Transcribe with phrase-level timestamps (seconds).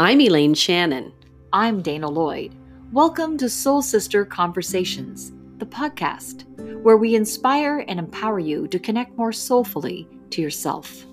[0.00, 1.12] I'm Elaine Shannon.
[1.52, 2.54] I'm Dana Lloyd.
[2.90, 6.46] Welcome to Soul Sister Conversations, the podcast
[6.82, 11.04] where we inspire and empower you to connect more soulfully to yourself.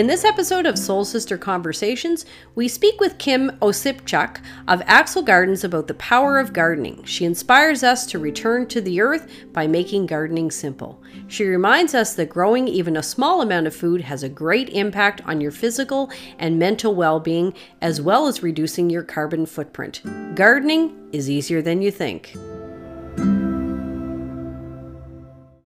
[0.00, 2.24] In this episode of Soul Sister Conversations,
[2.54, 7.04] we speak with Kim Osepchook of Axil Gardens about the power of gardening.
[7.04, 11.02] She inspires us to return to the earth by making gardening simple.
[11.28, 15.20] She reminds us that growing even a small amount of food has a great impact
[15.26, 20.00] on your physical and mental well being, as well as reducing your carbon footprint.
[20.34, 22.34] Gardening is easier than you think.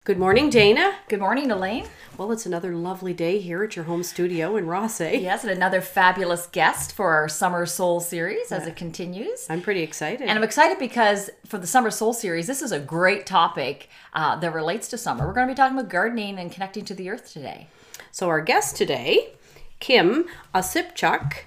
[0.04, 0.96] Good morning, Dana.
[1.10, 1.86] Good morning, Elaine.
[2.18, 5.22] Well, it's another lovely day here at your home studio in Rothesay.
[5.22, 9.46] Yes, and another fabulous guest for our Summer Soul series as it continues.
[9.48, 10.22] I'm pretty excited.
[10.22, 14.38] And I'm excited because for the Summer Soul series, this is a great topic uh,
[14.38, 15.28] that relates to summer.
[15.28, 17.68] We're going to be talking about gardening and connecting to the earth today.
[18.12, 19.36] So, our guest today,
[19.80, 21.42] Kim Osepchook,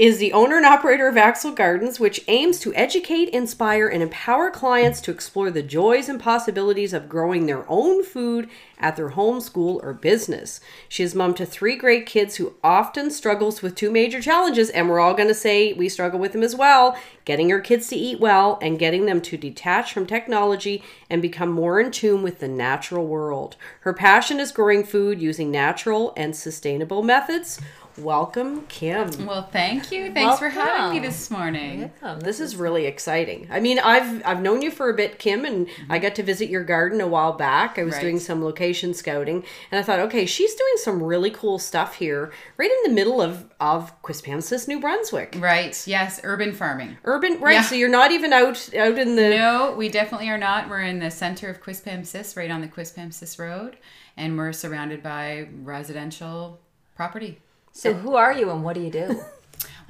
[0.00, 4.50] is the owner and operator of Axil Gardens, which aims to educate, inspire, and empower
[4.50, 9.42] clients to explore the joys and possibilities of growing their own food at their home,
[9.42, 10.58] school, or business.
[10.88, 14.88] She is mom to three great kids who often struggles with two major challenges, and
[14.88, 16.96] we're all going to say we struggle with them as well
[17.30, 21.48] getting her kids to eat well and getting them to detach from technology and become
[21.48, 23.54] more in tune with the natural world.
[23.82, 27.60] Her passion is growing food using natural and sustainable methods.
[28.02, 29.26] Welcome, Kim.
[29.26, 30.12] Well, thank you.
[30.12, 31.90] Thanks for having me this morning.
[32.00, 32.20] Welcome.
[32.20, 33.46] This is really exciting.
[33.50, 36.02] I mean, I've I've known you for a bit, Kim, and I mm-hmm.
[36.02, 37.78] got to visit your garden a while back.
[37.78, 38.02] I was Right.
[38.02, 42.32] doing some location scouting, and I thought, okay, she's doing some really cool stuff here,
[42.56, 45.36] right in the middle of of Quispamsis, New Brunswick.
[45.38, 45.76] Right.
[45.86, 46.20] Yes.
[46.24, 46.96] Urban farming.
[47.04, 47.54] Urban, right?
[47.54, 47.62] Yeah.
[47.62, 50.68] So you're not even out out in the No, we definitely are not.
[50.70, 53.76] We're in the center of Quispamsis, right on the Quispamsis Road,
[54.16, 56.60] and we're surrounded by residential
[56.96, 57.38] property.
[57.72, 59.20] So, who are you and what do you do?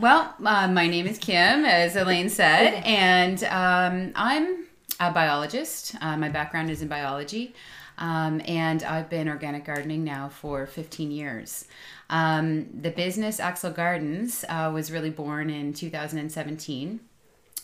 [0.00, 4.64] Well, uh, my name is Kim, as Elaine said, and um, I'm
[4.98, 5.94] a biologist.
[6.00, 7.54] Uh, my background is in biology,
[7.98, 11.66] um, and I've been organic gardening now for 15 years.
[12.08, 17.00] Um, the business Axil Gardens uh, was really born in 2017,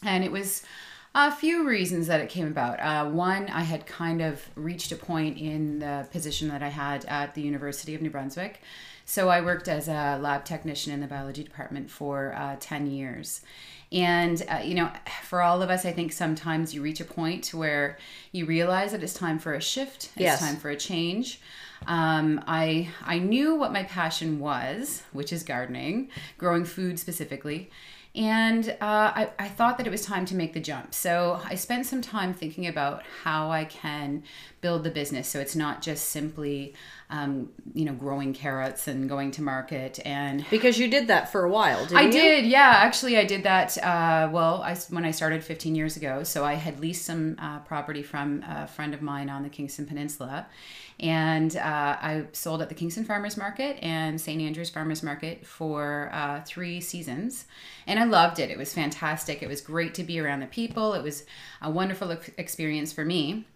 [0.02, 0.62] and it was
[1.14, 2.78] a few reasons that it came about.
[2.80, 7.06] Uh, one, I had kind of reached a point in the position that I had
[7.06, 8.60] at the University of New Brunswick.
[9.08, 13.40] So I worked as a lab technician in the biology department for uh, 10 years.
[13.92, 14.90] And, uh, you know,
[15.22, 17.98] for all of us, I think sometimes you reach a point where
[18.32, 20.40] you realize that it's time for a shift, it's Yes.
[20.40, 21.40] time for a change.
[21.86, 27.70] Um, I I knew what my passion was, which is gardening, growing food specifically,
[28.14, 30.94] and uh, I, I thought that it was time to make the jump.
[30.94, 34.22] So I spent some time thinking about how I can
[34.62, 36.74] build the business so it's not just simply
[37.08, 41.44] um, you know growing carrots and going to market and because you did that for
[41.44, 42.12] a while, didn't I you?
[42.12, 42.72] did, yeah.
[42.78, 43.78] Actually, I did that.
[43.78, 47.60] Uh, well, I when I started 15 years ago, so I had leased some uh,
[47.60, 50.46] property from a friend of mine on the Kingston Peninsula,
[50.98, 51.60] and uh,
[52.00, 56.80] I sold at the Kingston Farmers Market and St Andrews Farmers Market for uh, three
[56.80, 57.44] seasons,
[57.86, 58.50] and I loved it.
[58.50, 59.42] It was fantastic.
[59.42, 60.94] It was great to be around the people.
[60.94, 61.24] It was
[61.62, 63.46] a wonderful experience for me.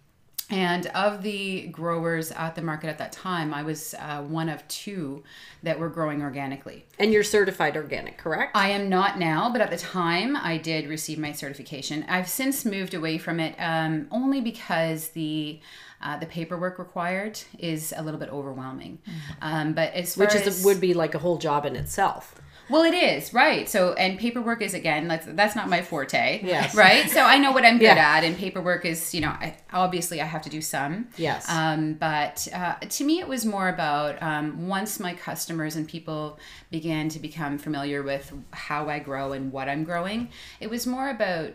[0.51, 4.67] And of the growers at the market at that time, I was uh, one of
[4.67, 5.23] two
[5.63, 6.85] that were growing organically.
[6.99, 8.55] And you're certified organic, correct?
[8.55, 12.05] I am not now, but at the time I did receive my certification.
[12.09, 15.59] I've since moved away from it um, only because the
[16.03, 18.97] uh, the paperwork required is a little bit overwhelming.
[19.39, 22.41] Um, but as far Which as is would be like a whole job in itself.
[22.71, 23.67] Well, it is right.
[23.69, 26.39] So, and paperwork is again that's that's not my forte.
[26.43, 26.73] Yes.
[26.73, 27.09] Right.
[27.09, 28.15] So I know what I'm good Yeah.
[28.17, 31.09] at, and paperwork is you know I, obviously I have to do some.
[31.17, 31.49] Yes.
[31.49, 36.39] Um, but uh, to me, it was more about um, once my customers and people
[36.71, 41.09] began to become familiar with how I grow and what I'm growing, it was more
[41.09, 41.51] about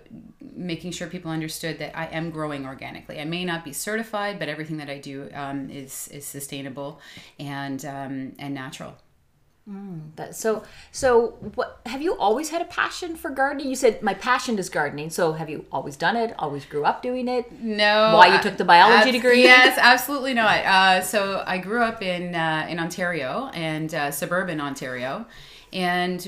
[0.54, 3.18] making sure people understood that I am growing organically.
[3.20, 7.00] I may not be certified, but everything that I do um, is is sustainable
[7.38, 8.94] and um, and natural.
[10.14, 13.68] That, so, so what have you always had a passion for gardening?
[13.68, 15.10] You said my passion is gardening.
[15.10, 16.34] So, have you always done it?
[16.38, 17.50] Always grew up doing it?
[17.60, 18.14] No.
[18.16, 19.42] Why you I- took the biology abs- degree?
[19.42, 20.58] Yes, absolutely not.
[20.64, 25.26] Uh, so I grew up in uh, in Ontario and uh, suburban Ontario,
[25.76, 26.20] and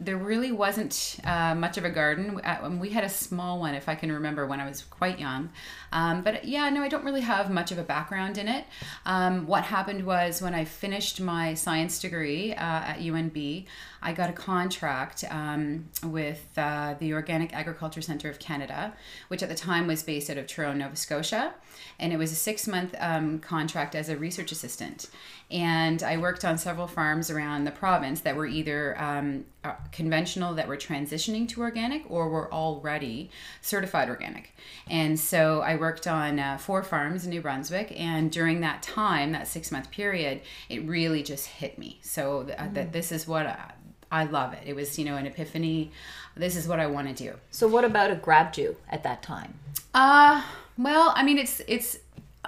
[0.00, 2.40] there really wasn't uh, much of a garden.
[2.44, 5.50] Uh, We had a small one, if I can remember, when I was quite young.
[5.92, 8.64] Um, but yeah, no, I don't really have much of a background in it.
[9.06, 12.56] Um, what happened was when I finished my science degree uh,
[12.90, 13.66] at UNB,
[14.06, 18.94] I got a contract um, with uh, the Organic Agriculture Centre of Canada,
[19.26, 21.54] which at the time was based out of Truro, Nova Scotia.
[21.98, 25.08] And it was a six month um, contract as a research assistant.
[25.50, 30.54] And I worked on several farms around the province that were either um, uh, conventional,
[30.54, 33.30] that were transitioning to organic, or were already
[33.60, 34.54] certified organic.
[34.88, 37.92] And so I worked on uh, four farms in New Brunswick.
[37.98, 41.98] And during that time, that six month period, it really just hit me.
[42.02, 43.72] So th- uh, that this is what I,
[44.10, 44.62] I love it.
[44.64, 45.90] It was, you know, an epiphany.
[46.36, 47.36] This is what I want to do.
[47.50, 49.54] So what about it grabbed you at that time?
[49.94, 50.42] Uh,
[50.76, 51.98] well, I mean, it's it's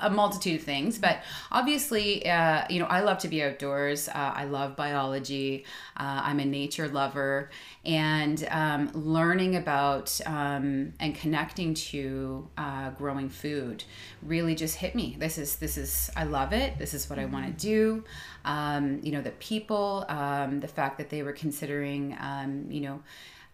[0.03, 4.09] a multitude of things, but obviously, uh, you know, I love to be outdoors.
[4.09, 5.65] Uh, I love biology.
[5.97, 7.51] Uh, I'm a nature lover,
[7.85, 13.85] and um, learning about um, and connecting to uh, growing food
[14.23, 15.17] really just hit me.
[15.19, 16.79] This is this is I love it.
[16.79, 18.05] This is what I want to do.
[18.45, 23.03] Um, you know, the people, um, the fact that they were considering, um, you know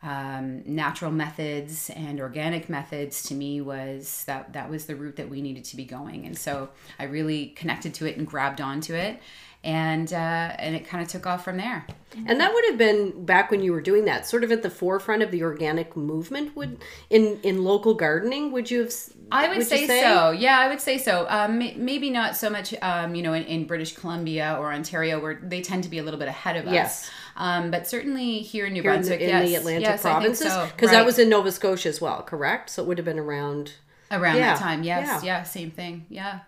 [0.04, 5.30] um, natural methods and organic methods to me was that that was the route that
[5.30, 6.68] we needed to be going and so
[6.98, 9.20] i really connected to it and grabbed onto it
[9.64, 10.16] and uh,
[10.58, 11.86] and it kind of took off from there
[12.28, 14.70] And that would have been back when you were doing that, sort of at the
[14.70, 16.54] forefront of the organic movement.
[16.54, 16.78] Would
[17.10, 18.52] in in local gardening?
[18.52, 18.94] Would you have?
[19.32, 20.30] i would, you say, so.
[20.30, 21.26] Yeah, I would say so.
[21.28, 25.40] Um, maybe not so much, um, you know, in, in British Columbia or Ontario, where
[25.42, 26.74] they tend to be a little bit ahead of us.
[26.74, 27.10] Yes.
[27.36, 30.02] Um, but certainly here in New Here in Brunswick, the, in yes, the Atlantic yes,
[30.02, 30.66] provinces, so.
[30.66, 30.98] because Right.
[30.98, 32.70] that was in Nova Scotia as well, correct?
[32.70, 33.72] So it would have been around.
[34.10, 35.38] around Yeah, that time yes yeah.
[35.38, 35.42] yeah.
[35.42, 36.40] same thing yeah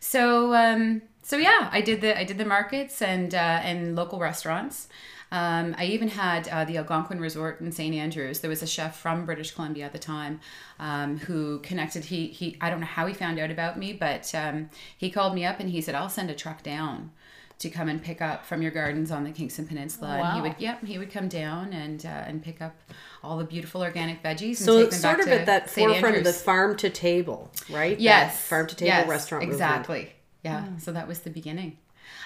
[0.00, 4.18] so um so yeah i did the i did the markets and uh and local
[4.18, 4.88] restaurants
[5.30, 7.94] um, I even had uh, the Algonquin Resort in St.
[7.94, 8.40] Andrews.
[8.40, 10.40] There was a chef from British Columbia at the time
[10.78, 12.04] um, who connected.
[12.04, 12.58] He he.
[12.60, 15.58] I don't know how he found out about me, but um, he called me up
[15.58, 17.12] and he said, "I'll send a truck down
[17.62, 20.54] to come and pick up from your gardens on the Kingston Peninsula." And he would,
[20.58, 22.74] yep, he would come down and uh, and pick up
[23.22, 24.58] all the beautiful organic veggies.
[24.58, 25.90] And So take it's them sort back of at that St.
[25.90, 27.96] forefront of the farm to table, right?
[27.96, 28.40] That Yes.
[28.46, 29.60] farm to table yes, restaurant movement.
[29.62, 30.12] Exactly.
[30.42, 30.76] Yeah.
[30.78, 31.78] So that was the beginning.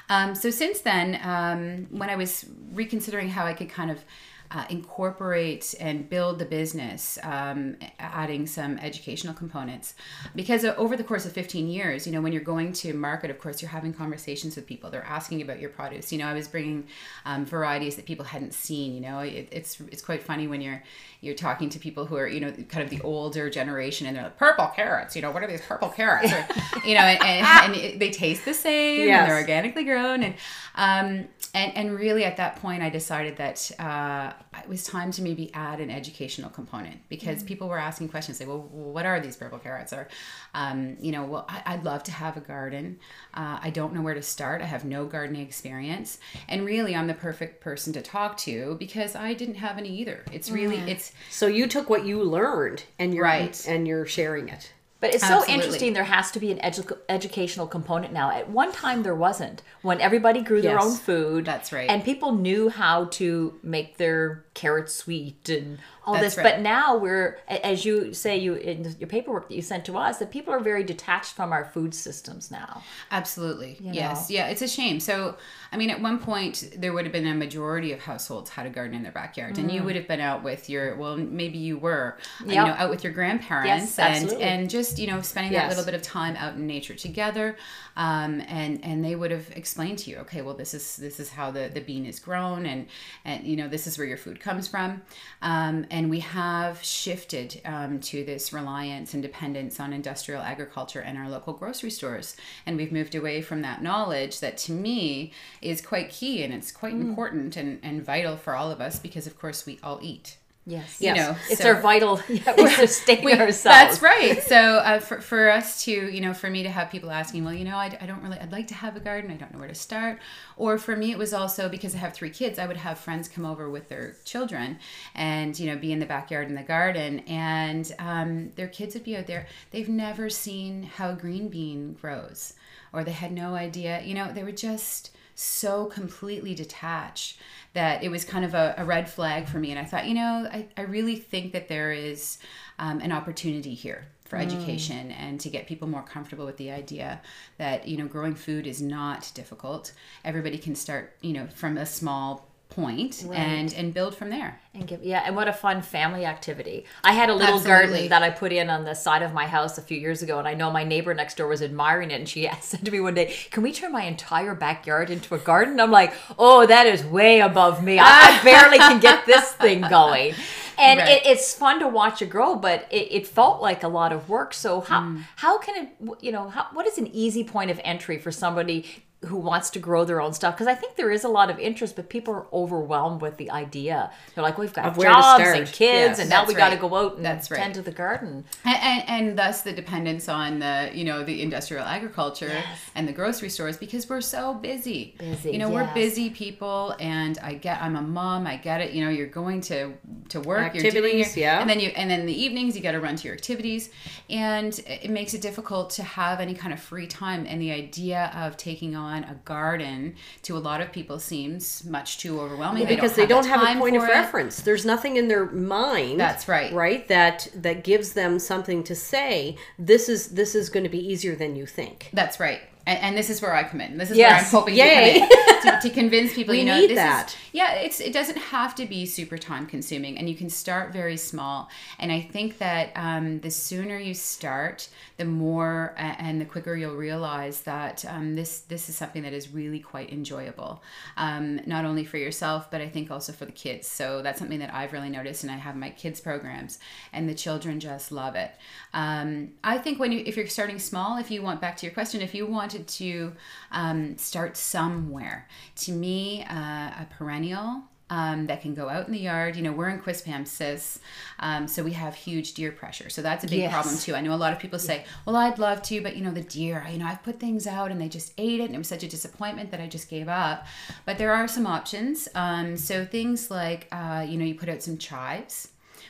[0.09, 4.05] Um, so since then, um, when I was reconsidering how I could kind of
[4.51, 9.95] uh, incorporate and build the business, um, adding some educational components,
[10.35, 13.39] because over the course of 15 years, you know, when you're going to market, of
[13.39, 14.91] course, you're having conversations with people.
[14.91, 16.13] They're asking about your produce.
[16.13, 16.87] You know, I was bringing
[17.25, 18.95] um, varieties that people hadn't seen.
[18.95, 20.83] You know, it, it's it's quite funny when you're
[21.21, 24.25] you're talking to people who are you know kind of the older generation and they're
[24.25, 26.47] like purple carrots you know what are these purple carrots or,
[26.87, 29.21] you know and, and, and it, they taste the same Yes.
[29.23, 30.35] and they're organically grown and
[30.77, 35.23] um and and really at that point i decided that uh it was time to
[35.23, 39.37] maybe add an educational component because people were asking questions like well what are these
[39.37, 39.93] purple carrots?
[39.93, 40.09] Or
[40.55, 42.99] um you know well I, i'd love to have a garden.
[43.35, 44.63] Uh, i don't know where to start.
[44.63, 46.19] I have no gardening experience.
[46.49, 50.25] And really i'm the perfect person to talk to because i didn't have any either.
[50.33, 53.65] It's really it's So you took what you learned and you're Right.
[53.69, 54.73] and you're sharing it.
[54.99, 55.93] But it's so interesting.
[55.93, 58.31] There has to be an edu- educational component now.
[58.31, 59.63] At one time, there wasn't.
[59.83, 61.89] When everybody grew their own food, That's right.
[61.91, 66.37] and people knew how to make their carrots sweet and all That's this.
[66.39, 66.55] right.
[66.55, 70.17] But now we're, as you say, you in your paperwork that you sent to us,
[70.19, 72.83] that people are very detached from our food systems now.
[73.11, 73.77] Absolutely.
[73.81, 74.31] yes.
[74.31, 74.37] know?
[74.37, 74.99] Yeah, it's a shame.
[75.01, 75.37] So,
[75.73, 78.71] I mean, at one point, there would have been a majority of households had a
[78.71, 81.77] garden in their backyard, and you would have been out with your, well, maybe you
[81.77, 84.45] were, uh, you know, out with your grandparents Yes, and, absolutely.
[84.45, 87.57] and just, you know, spending that little bit of time out in nature together.
[87.97, 91.31] Um, and, and they would have explained to you, okay, well, this is, this is
[91.31, 92.87] how the, the bean is grown and,
[93.25, 95.03] and, you know, this is where your food comes from.
[95.43, 101.17] Um, and we have shifted um, to this reliance and dependence on industrial agriculture and
[101.17, 102.37] our local grocery stores.
[102.67, 106.73] And we've moved away from that knowledge that to me is quite key and it's
[106.73, 110.37] quite important and, and vital for all of us because, of course, we all eat.
[110.69, 112.21] Yes, You know, it's so- our vital.
[112.29, 113.63] Yeah, we sustain We- ourselves.
[113.65, 114.43] That's right.
[114.43, 117.55] So uh, for, for us to, you know, for me to have people asking, well,
[117.55, 119.31] you know, I, I don't really, I'd like to have a garden.
[119.31, 120.19] I don't know where to start.
[120.57, 123.29] Or for me, it was also because I have three kids, I would have friends
[123.29, 124.81] come over with their children
[125.15, 127.21] and, you know, be in the backyard in the garden.
[127.29, 129.47] And um, their kids would be out there.
[129.71, 132.55] They've never seen how a green bean grows
[132.93, 134.03] or they had no idea.
[134.03, 137.39] You know, they were just so completely detached
[137.75, 139.71] that it was kind of a, a red flag for me.
[139.71, 142.39] And I thought, you know, I, I really think that there is
[142.79, 147.21] um, an opportunity here for education and to get people more comfortable with the idea
[147.59, 149.93] that, you know, growing food is not difficult.
[150.25, 154.61] Everybody can start, you know, from a small point and and build from there.
[154.75, 156.85] And give, yeah, and what a fun family activity.
[157.03, 159.79] I had a little garden that I put in on the side of my house
[159.79, 162.17] a few years ago, and I know my neighbor next door was admiring it.
[162.21, 165.39] And she said to me one day, Can we turn my entire backyard into a
[165.39, 165.81] garden?
[165.81, 167.99] I'm like, Oh, that is way above me.
[167.99, 168.05] I,
[168.41, 170.35] I barely can get this thing going.
[170.79, 171.09] And Right.
[171.09, 174.29] it, it's fun to watch it grow, but it, it felt like a lot of
[174.29, 174.53] work.
[174.53, 175.23] So, how, Mm.
[175.37, 178.85] how can it, you know, how, what is an easy point of entry for somebody?
[179.27, 180.55] Who wants to grow their own stuff?
[180.55, 183.51] Because I think there is a lot of interest, but people are overwhelmed with the
[183.51, 184.11] idea.
[184.35, 186.71] They're like, we've got Of where to jobs and kids, Yes, and now we got
[186.71, 187.59] to go out and That's right.
[187.59, 188.45] tend to the garden.
[188.65, 192.63] And, and, and thus the dependence on the you know the industrial agriculture
[192.95, 195.15] and the grocery stores because we're so busy.
[195.19, 198.47] Busy, you know we're busy people, and I get I'm a mom.
[198.47, 198.93] I get it.
[198.93, 199.95] You know you're going to
[200.29, 201.61] to work, you're doing your, Activities, yeah.
[201.61, 203.91] and then you and then the evenings you got to run to your activities,
[204.31, 207.47] and it makes it difficult to have any kind of free time.
[207.49, 212.19] And the idea of taking on a garden to a lot of people seems much
[212.19, 212.87] too overwhelming.
[212.87, 214.09] because they the don't have a point of it.
[214.09, 214.61] reference.
[214.61, 216.21] There's nothing in their mind.
[216.21, 216.73] That's right.
[216.73, 217.07] Right?
[217.09, 221.35] That that gives them something to say, this is this is going to be easier
[221.37, 222.11] than you think.
[222.13, 222.61] That's right.
[222.87, 223.99] And, and this is where I come in.
[223.99, 224.53] This is Yes.
[224.53, 225.29] where I'm hoping to, in,
[225.81, 226.53] to, to convince people.
[226.53, 227.29] We you know, need this that.
[227.29, 230.93] Is, yeah, it's it doesn't have to be super time consuming, and you can start
[230.93, 231.69] very small.
[231.99, 236.77] And I think that um, the sooner you start, the more a- and the quicker
[236.77, 240.83] you'll realize that um, this this is something that is really quite enjoyable,
[241.17, 243.89] um, not only for yourself, but I think also for the kids.
[243.89, 246.79] So that's something that I've really noticed, and I have my kids programs,
[247.13, 248.53] and the children just love it.
[248.95, 251.95] Um, I think when you if you're starting small, if you want back to your
[251.95, 253.33] question, if you wanted to
[253.73, 259.19] um, start somewhere, to me, uh, a perennial um, that can go out in the
[259.19, 259.57] yard.
[259.57, 260.99] You know, we're in Quispamsis,
[261.41, 263.11] um, so we have huge deer pressure.
[263.11, 263.73] So that's a big Yes.
[263.73, 264.15] problem too.
[264.15, 266.43] I know a lot of people say, "Well, I'd love to, but you know, the
[266.43, 266.87] deer.
[266.91, 269.03] You know, I've put things out and they just ate it, and it was such
[269.03, 270.67] a disappointment that I just gave up."
[271.05, 272.29] But there are some options.
[272.35, 275.69] Um, so things like, uh, you know, you put out some chives.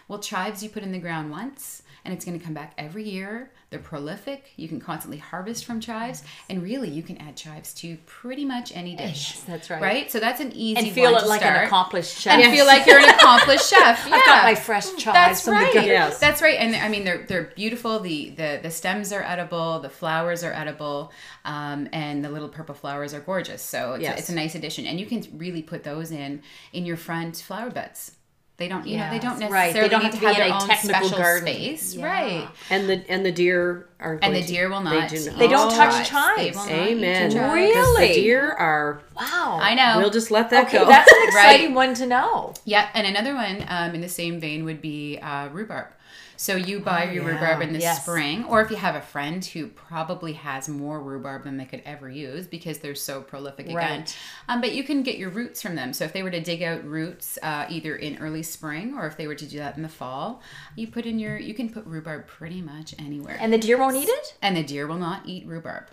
[0.09, 3.09] Well, chives you put in the ground once, and it's going to come back every
[3.09, 3.51] year.
[3.71, 4.53] They're prolific.
[4.57, 8.71] You can constantly harvest from chives, and really, you can add chives to pretty much
[8.77, 9.33] any dish.
[9.35, 9.83] Yes, that's right.
[9.83, 10.11] Right.
[10.13, 11.57] So that's an easy And feel one it to like start.
[11.57, 12.35] an accomplished chef.
[12.41, 14.07] And feel like you're an accomplished chef.
[14.07, 14.15] Yeah.
[14.15, 15.73] I've got my fresh chives That's from right.
[15.75, 15.85] the.
[15.85, 16.21] Yes.
[16.21, 16.61] That's right.
[16.61, 17.99] And I mean, they're they're beautiful.
[17.99, 19.81] The the the stems are edible.
[19.81, 21.11] The flowers are edible,
[21.45, 23.63] um, and the little purple flowers are gorgeous.
[23.63, 24.19] So it's, Yes.
[24.21, 26.43] it's a nice addition, and you can really put those in
[26.73, 28.13] in your front flower beds.
[28.59, 29.75] They don't, you know, they don't Yes, necessarily right.
[29.75, 31.47] They don't need have to to be have in their a own technical special garden.
[31.47, 32.07] space, Yeah.
[32.07, 32.49] right?
[32.71, 35.11] And the and the deer aren't And the deer will not.
[35.11, 36.37] They, do eat They don't Oh, touch chives.
[36.39, 36.57] They chives.
[36.57, 37.31] will not eat Amen.
[37.33, 37.53] chives.
[37.53, 38.09] Really?
[38.09, 39.03] The deer are.
[39.15, 39.59] Wow.
[39.61, 39.99] I know.
[39.99, 40.87] We'll just let that Okay, go.
[40.87, 41.75] that's an exciting Right.
[41.75, 42.55] one to know.
[42.65, 45.89] Yeah, and another one um, in the same vein would be uh, rhubarb.
[46.37, 47.31] So you buy your yeah.
[47.31, 48.03] rhubarb in the Yes.
[48.03, 51.83] spring, or if you have a friend who probably has more rhubarb than they could
[51.85, 54.05] ever use because they're so prolific again.
[54.49, 55.93] Um, but you can get your roots from them.
[55.93, 59.17] So if they were to dig out roots uh, either in early spring or if
[59.17, 60.43] they were to do that in the fall,
[60.75, 63.97] you put in your you can put rhubarb pretty much anywhere, And the deer won't
[63.97, 64.37] eat it?
[64.43, 65.89] and the deer will not eat rhubarb.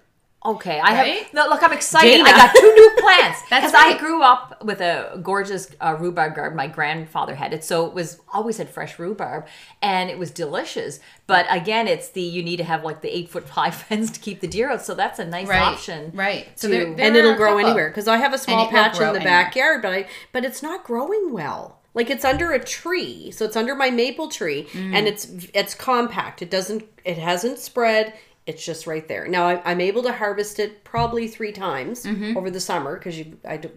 [0.46, 1.24] Okay, I Right?
[1.24, 1.34] have.
[1.34, 2.10] No, look, I'm excited.
[2.18, 2.28] Dana.
[2.28, 6.36] I got two new plants That's because I grew up with a gorgeous uh, rhubarb
[6.36, 6.58] garden.
[6.58, 9.46] My grandfather had it, so it was always had fresh rhubarb,
[9.82, 11.00] and it was delicious.
[11.28, 14.20] But again, it's the you need to have like the eight foot high fence to
[14.20, 14.82] keep the deer out.
[14.82, 16.48] So that's a nice Right, option, right.
[16.60, 19.00] So to- there- there and it'll grow anywhere because I have a small patch in
[19.00, 19.24] the anywhere.
[19.24, 21.80] backyard, but I but it's not growing well.
[21.94, 24.94] Like it's under a tree, so it's under my maple tree, Mm.
[24.96, 26.42] and it's it's compact.
[26.42, 28.14] It doesn't it hasn't spread.
[28.46, 29.26] It's just right there.
[29.28, 32.36] Now I, I'm able to harvest it probably three times Mm-hmm.
[32.38, 33.70] over the summer because you I do,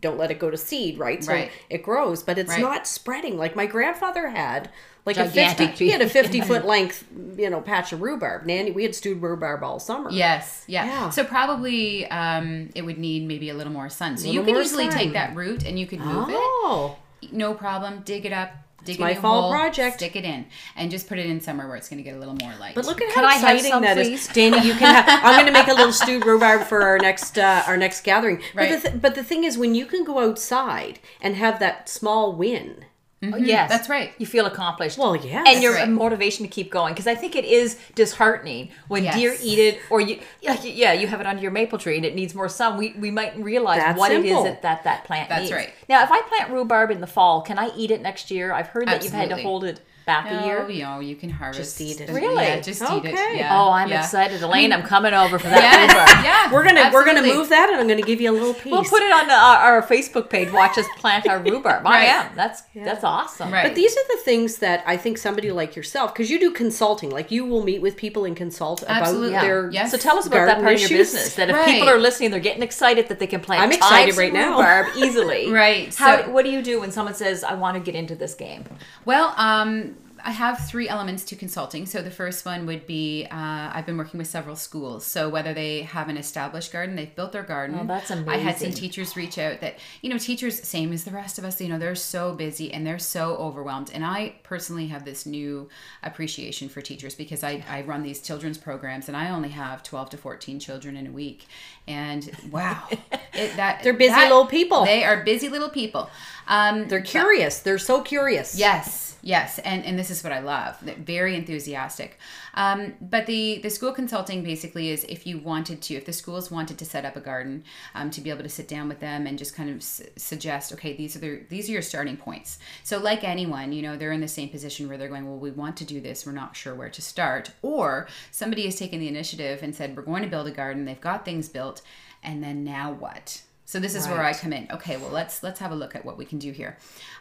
[0.00, 1.24] don't let it go to seed, right?
[1.24, 1.50] So Right.
[1.70, 2.60] it grows, but it's Right.
[2.60, 4.68] not spreading like my grandfather had.
[5.06, 7.06] Like a fifty, he had a fifty foot length,
[7.38, 8.44] you know, patch of rhubarb.
[8.44, 10.10] Nanny, we had stewed rhubarb all summer.
[10.10, 10.84] Yes, yeah.
[10.84, 11.10] Yeah.
[11.10, 14.18] So probably um, it would need maybe a little more sun.
[14.18, 14.98] So you could easily sun.
[14.98, 16.98] take that root and you could move Oh.
[17.22, 17.32] it.
[17.32, 18.02] No problem.
[18.04, 18.50] Dig it up.
[18.84, 19.96] Dig my it in fall hole, project.
[19.96, 20.46] Stick it in,
[20.76, 22.74] and just put it in somewhere where it's going to get a little more light.
[22.74, 24.28] But look at Can how exciting some, that is, please?
[24.28, 24.62] Dana.
[24.62, 24.94] You can.
[24.94, 28.02] Have, I'm going to make a little stewed rhubarb for our next uh, our next
[28.02, 28.40] gathering.
[28.54, 28.70] Right.
[28.70, 31.88] But the, th- but the thing is, when you can go outside and have that
[31.88, 32.84] small win,
[33.22, 33.44] Oh, mm-hmm.
[33.44, 34.14] yes, that's right.
[34.16, 34.96] You feel accomplished.
[34.96, 35.44] Well, yes.
[35.46, 35.86] and your right.
[35.86, 39.14] motivation to keep going because I think it is disheartening when Yes.
[39.14, 42.06] deer eat it, or you, yeah, yeah, you have it under your maple tree and
[42.06, 42.78] it needs more sun.
[42.78, 44.38] We we might realize That's what it simple.
[44.38, 45.52] is that that, that plant That's needs.
[45.52, 45.70] right.
[45.86, 48.54] Now, if I plant rhubarb in the fall, can I eat it next year?
[48.54, 50.62] I've heard that you've had to hold it back a year.
[50.62, 51.80] No, you know, you can harvest.
[51.80, 52.08] eat it.
[52.10, 52.42] Really?
[52.44, 53.14] Yeah, just eat it.
[53.14, 53.38] Okay.
[53.38, 54.00] Yeah, Oh, I'm yeah.
[54.02, 54.72] excited, Elaine.
[54.72, 56.24] I'm coming over for that Yes, rhubarb.
[56.24, 56.52] yeah.
[56.52, 58.72] we're gonna we're gonna move that, and I'm gonna give you a little piece.
[58.72, 60.50] We'll put it on the, our, our Facebook page.
[60.52, 61.86] Watch us plant our rhubarb.
[61.86, 62.32] I am.
[62.34, 63.52] That's that's awesome.
[63.52, 63.62] Right.
[63.66, 67.10] But these are the things that I think somebody like yourself, because you do consulting,
[67.10, 69.28] like you will meet with people and consult Absolutely.
[69.30, 69.90] about their Yes.
[69.92, 71.34] So tell us about that garden part of your business.
[71.36, 71.66] That if Right.
[71.66, 73.62] people are listening, they're getting excited that they can plant.
[73.62, 74.56] I'm excited right now.
[74.58, 75.50] rhubarb easily.
[75.52, 76.22] Right, How?
[76.24, 78.64] so- what do you do when someone says, "I want to get into this game"?
[79.04, 81.86] Well, um, I have three elements to consulting.
[81.86, 85.04] So the first one would be uh, I've been working with several schools.
[85.04, 87.78] So whether they have an established garden, they've built their garden.
[87.80, 88.28] Oh, that's amazing.
[88.28, 91.44] I had some teachers reach out that you know teachers same as the rest of
[91.44, 91.60] us.
[91.60, 93.90] You know they're so busy and they're so overwhelmed.
[93.92, 95.68] And I personally have this new
[96.02, 100.10] appreciation for teachers because I, I run these children's programs and I only have twelve
[100.10, 101.46] to fourteen children in a week.
[101.86, 103.00] And wow, it,
[103.56, 104.84] that They're busy that- little people.
[104.84, 106.10] They are busy little people.
[106.46, 107.60] Um, They're curious.
[107.60, 108.58] They're so curious.
[108.58, 110.78] Yes, yes, and and this is what I love.
[110.80, 112.18] Very enthusiastic.
[112.54, 116.50] Um, but the the school consulting basically is if you wanted to, if the schools
[116.50, 119.26] wanted to set up a garden, um, to be able to sit down with them
[119.26, 122.58] and just kind of s- suggest, okay, these are their these are your starting points.
[122.84, 125.50] So like anyone, you know, they're in the same position where they're going, well, we
[125.50, 129.08] want to do this, we're not sure where to start, or somebody has taken the
[129.08, 130.84] initiative and said, we're going to build a garden.
[130.84, 131.82] They've got things built,
[132.22, 133.42] and then now what?
[133.70, 134.66] So this is where I come in.
[134.72, 136.76] Okay, well let's let's have a look at what we can do here,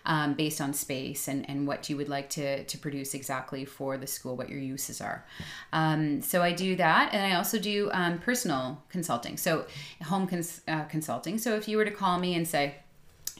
[0.08, 4.00] um, based on space and and what you would like to to produce exactly for
[4.00, 5.24] the school, what your uses are.
[5.74, 9.38] Um, so I do that, and I also do um, personal consulting.
[9.38, 9.68] So
[10.02, 11.38] home cons- uh, consulting.
[11.38, 12.78] So if you were to call me and say.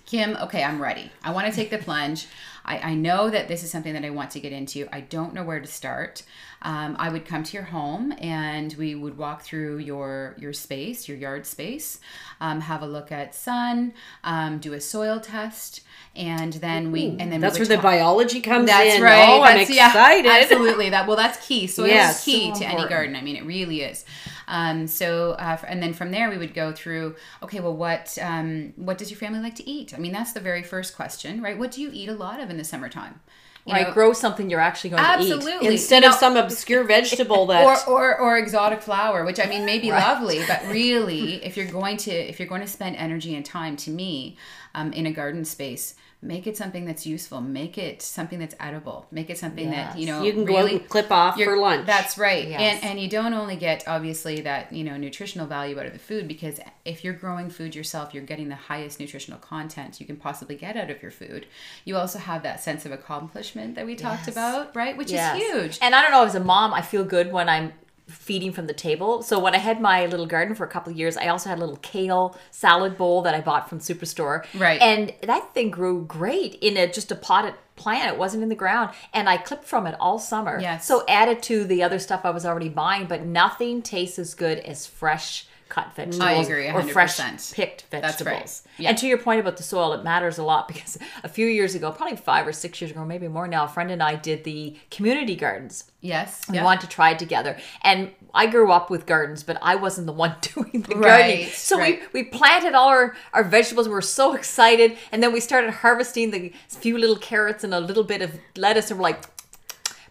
[0.06, 1.12] Kim, okay, I'm ready.
[1.24, 2.26] I want to take the plunge.
[2.66, 4.88] I, I know that this is something that I want to get into.
[4.92, 6.24] I don't know where to start.
[6.62, 11.08] Um, I would come to your home and we would walk through your your space,
[11.08, 12.00] your yard space,
[12.42, 13.94] um, have a look at sun,
[14.26, 15.82] um, do a soil test,
[16.18, 19.02] and then we and then That's we where would the biology comes that's in.
[19.02, 19.30] right.
[19.30, 20.30] Oh, I'm That's- yeah, excited.
[20.30, 20.90] absolutely.
[20.90, 21.66] That well, that's key.
[21.68, 22.20] Soil Yes.
[22.20, 23.16] is key So to any garden.
[23.16, 24.04] I mean, it really is.
[24.50, 27.16] Um, so, uh, and then from there, we would go through.
[27.44, 29.94] Okay, well, what um, what does your family like to eat?
[29.94, 31.58] I mean, that's the very first question, right?
[31.58, 33.22] What do you eat a lot of in the summertime?
[33.66, 35.62] You Right, know, grow something you're actually going to eat.
[35.62, 39.66] Instead You of some obscure vegetable that or, or or exotic flower which i mean
[39.66, 43.36] may be lovely but really if you're going to if you're going to spend energy
[43.36, 44.38] and time to me
[44.74, 49.08] um, in a garden space make it something that's useful make it something that's edible
[49.10, 51.86] make it something that you know you can really and clip off you're- for lunch.
[51.88, 52.46] That's right.
[52.48, 52.60] Yes.
[52.60, 56.00] And and you don't only get obviously that, you know, nutritional value out of the
[56.00, 60.18] food because if you're growing food yourself, you're getting the highest nutritional content you can
[60.18, 61.46] possibly get out of your food.
[61.86, 64.36] You also have that sense of accomplishment that we talked Yes.
[64.36, 64.98] about, right?
[64.98, 65.38] Which Yes.
[65.38, 65.80] is huge.
[65.82, 67.72] And I don't know, as a mom, I feel good when I'm
[68.10, 69.22] feeding from the table.
[69.22, 71.58] So when I had my little garden for a couple of years, I also had
[71.58, 74.46] a little kale salad bowl that I bought from Superstore.
[74.54, 74.82] Right.
[74.82, 78.14] And that thing grew great in a just a potted plant.
[78.14, 78.92] It wasn't in the ground.
[79.14, 80.60] And I clipped from it all summer.
[80.60, 80.86] Yes.
[80.86, 84.60] So added to the other stuff I was already buying, but nothing tastes as good
[84.60, 87.54] as fresh cut vegetables agree, or fresh 100%.
[87.54, 88.26] picked vegetables.
[88.26, 88.62] Right.
[88.78, 88.90] Yeah.
[88.90, 91.76] And to your point about the soil, it matters a lot because a few years
[91.76, 94.44] ago, probably five or six years ago, maybe more now, a friend and I did
[94.44, 95.86] the community gardens.
[96.02, 96.46] Yes.
[96.50, 96.64] We yeah.
[96.64, 97.58] wanted to try it together.
[97.84, 101.50] And I grew up with gardens, but I wasn't the one doing the Right, gardening.
[101.50, 102.02] So right.
[102.14, 103.88] we, we planted all our, our vegetables.
[103.88, 104.98] We were so excited.
[105.12, 108.90] And then we started harvesting the few little carrots and a little bit of lettuce.
[108.90, 109.24] And we're like,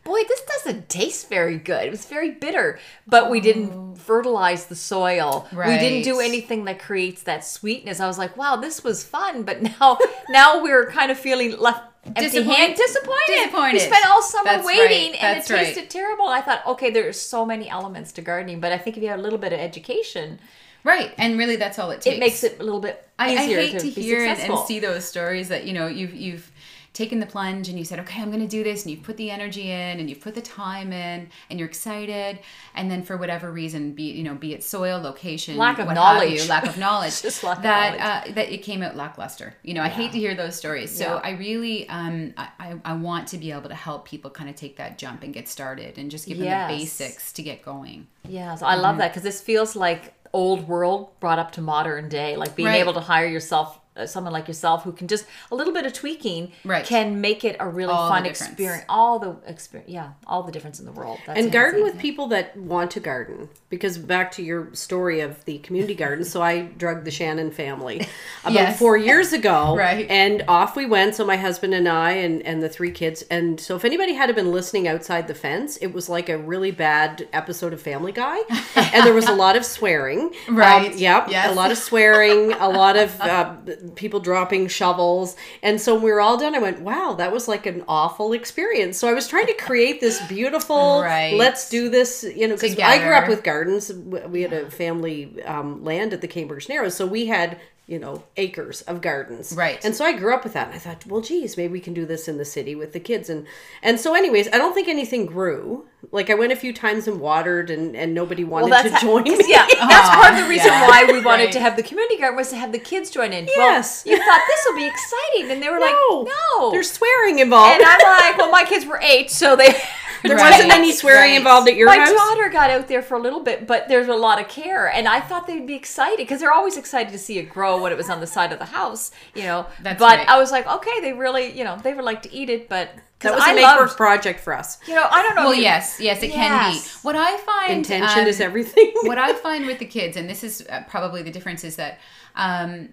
[0.05, 1.87] boy, this doesn't taste very good.
[1.87, 2.79] It was very bitter.
[3.07, 3.95] But we didn't oh.
[3.97, 5.47] fertilize the soil.
[5.53, 8.01] We didn't do anything that creates that sweetness.
[8.01, 9.43] I was like, wow, this was fun.
[9.43, 12.57] But now now we're kind of feeling left empty Disappointed.
[12.57, 13.73] hand disappointed.
[13.73, 14.79] We spent all summer That's right.
[14.79, 15.67] waiting and That's it right.
[15.67, 16.27] tasted terrible.
[16.29, 19.19] I thought, okay, there's so many elements to gardening, but I think if you have
[19.19, 20.39] a little bit of education,
[20.85, 21.13] Right.
[21.19, 22.17] And really that's all it takes.
[22.17, 24.29] it makes it a little bit I, I easier hate to, to, be hear and,
[24.31, 24.67] and successful.
[24.67, 26.51] see those stories that you know you've you've
[26.99, 29.17] taken the plunge and you said okay i'm going to do this and you've put
[29.17, 32.41] the energy in and you've put the time in and you're excited
[32.75, 36.43] and then for whatever reason be you know be it soil location Lack of knowledge.
[36.43, 38.31] you, lack of knowledge Just lack of that knowledge.
[38.31, 41.05] uh, that it came out lackluster you know i hate to hear those stories so
[41.05, 41.21] Yeah.
[41.23, 44.77] i really um I, I want to be able to help people kind of take
[44.79, 48.57] that jump and get started and just give them the basics to get going Yeah,
[48.57, 52.37] so I love that because this feels like old world brought up to modern day,
[52.37, 52.81] like being Right.
[52.81, 53.79] able to hire yourself.
[53.99, 56.85] Uh, someone like yourself who can just a little bit of tweaking Right.
[56.85, 58.85] can make it a really All fun experience.
[58.89, 61.19] All the experience, yeah, all the difference in the world.
[61.27, 61.97] That's and garden amazing.
[61.97, 66.25] with people that want to garden because back to your story of the community garden
[66.25, 67.99] so i drugged the shannon family
[68.45, 68.79] about Yes.
[68.79, 70.07] four years ago Right.
[70.09, 73.61] and off we went so my husband and i and, and the three kids and
[73.61, 77.29] so if anybody had been listening outside the fence it was like a really bad
[77.35, 78.39] episode of family guy
[78.77, 80.93] and there was a lot of swearing Right.
[80.93, 81.51] um, yep Yes.
[81.51, 83.55] a lot of swearing a lot of uh,
[83.95, 85.37] people dropping shovels.
[85.63, 88.33] And so when we were all done i went wow that was like an awful
[88.33, 88.97] experience.
[88.99, 91.35] So i was trying to create this beautiful Right.
[91.35, 93.93] let's do this you know because i grew up with gardens.
[93.93, 96.95] We had a family um, land at the cambridge narrows.
[96.95, 99.55] So we had you know, acres of gardens.
[99.57, 99.83] Right.
[99.83, 101.95] And so I grew up with that and I thought, well, geez, maybe we can
[101.95, 103.31] do this in the city with the kids.
[103.31, 103.47] And
[103.83, 105.87] and so anyways, I don't think anything grew.
[106.13, 109.25] Like I went a few times and watered and, and nobody wanted to how- join
[109.27, 109.45] 'cause, me.
[109.49, 110.87] Yeah, that's part of the reason yeah.
[110.87, 111.53] why we wanted Right.
[111.55, 113.47] to have the community garden was to have the kids join in.
[113.47, 114.05] Yes.
[114.05, 115.87] Well, you thought this will be exciting, and they were No.
[115.87, 117.75] like, "No." There's swearing involved.
[117.81, 119.75] and I'm like, "Well, my kids were eight, so they."
[120.23, 121.37] There Right, wasn't any swearing right.
[121.39, 122.09] involved at your my house.
[122.09, 124.89] My daughter got out there for a little bit, but there's a lot of care,
[124.89, 127.93] and I thought they'd be excited because they're always excited to see it grow when
[127.93, 129.67] it was on the side of the house, you know.
[129.83, 130.29] That's but right.
[130.29, 132.89] I was like, okay, they really, you know, they would like to eat it, but
[132.95, 134.79] That because was a I make love, work project for us.
[134.87, 135.45] you know, I don't know.
[135.45, 136.81] Well, you- yes, yes, it can be.
[137.03, 138.93] What I find Intention um, is everything.
[139.03, 141.99] what I find with the kids, and this is uh, probably the difference, is that
[142.37, 142.91] um,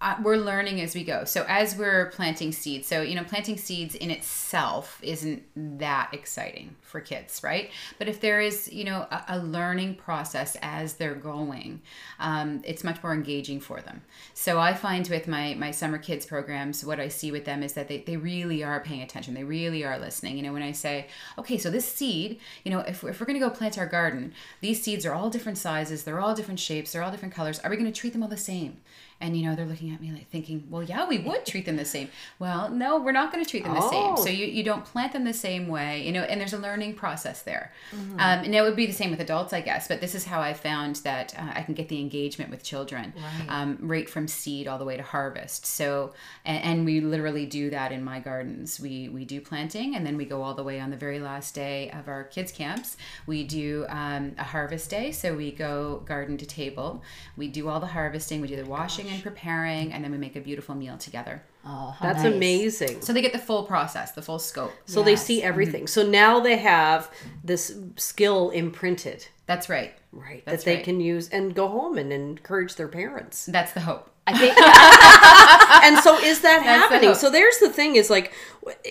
[0.00, 1.24] uh, we're learning as we go.
[1.24, 5.42] So as we're planting seeds, so you know, planting seeds in itself isn't
[5.78, 7.70] that exciting for kids, right?
[7.98, 11.82] But if there is, you know, a, a learning process as they're going,
[12.18, 14.02] um, it's much more engaging for them.
[14.34, 17.74] So I find with my my summer kids programs, what I see with them is
[17.74, 19.34] that they, they really are paying attention.
[19.34, 20.36] They really are listening.
[20.36, 21.08] You know, when I say,
[21.38, 24.82] okay, so this seed, you know, if, if we're to go plant our garden, these
[24.82, 27.58] seeds are all different sizes, they're all different shapes, they're all different colors.
[27.60, 28.78] Are we to treat them all the same?
[29.20, 31.76] And you know, they're looking at me like thinking, well, yeah, we would treat them
[31.76, 32.08] the same.
[32.38, 34.14] Well, no, we're not going to treat them the same.
[34.14, 34.16] Oh.
[34.16, 36.94] So you, you don't plant them the same way, you know, and there's a learning
[36.94, 37.72] process there.
[37.94, 38.14] Mm-hmm.
[38.14, 39.88] Um, and it would be the same with adults, I guess.
[39.88, 43.12] But this is how I found that uh, I can get the engagement with children,
[43.48, 45.66] um, right from seed all the way to harvest.
[45.66, 46.14] So,
[46.46, 48.80] and, and we literally do that in my gardens.
[48.80, 51.54] We we do planting, and then we go all the way on the very last
[51.54, 52.96] day of our kids camps.
[53.26, 57.02] We do um, a harvest day, so we go garden to table.
[57.36, 58.40] We do all the harvesting.
[58.40, 61.42] We do the washing and preparing, and then we make a beautiful meal together.
[61.64, 62.32] Oh, That's nice.
[62.34, 63.00] amazing.
[63.02, 64.72] So they get the full process, the full scope.
[64.86, 65.86] So they see everything.
[65.86, 67.10] So now they have
[67.44, 69.92] this skill imprinted, That's right.
[70.12, 70.42] right?
[70.46, 70.84] That's that they right.
[70.84, 73.46] can use and go home and encourage their parents.
[73.46, 74.10] That's the hope.
[74.26, 74.56] I think
[75.84, 77.08] and so is that the happening?
[77.10, 77.16] hope.
[77.18, 78.32] So there's the thing is like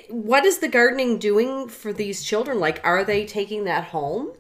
[0.09, 2.59] what is the gardening doing for these children?
[2.59, 4.33] Like are they taking that home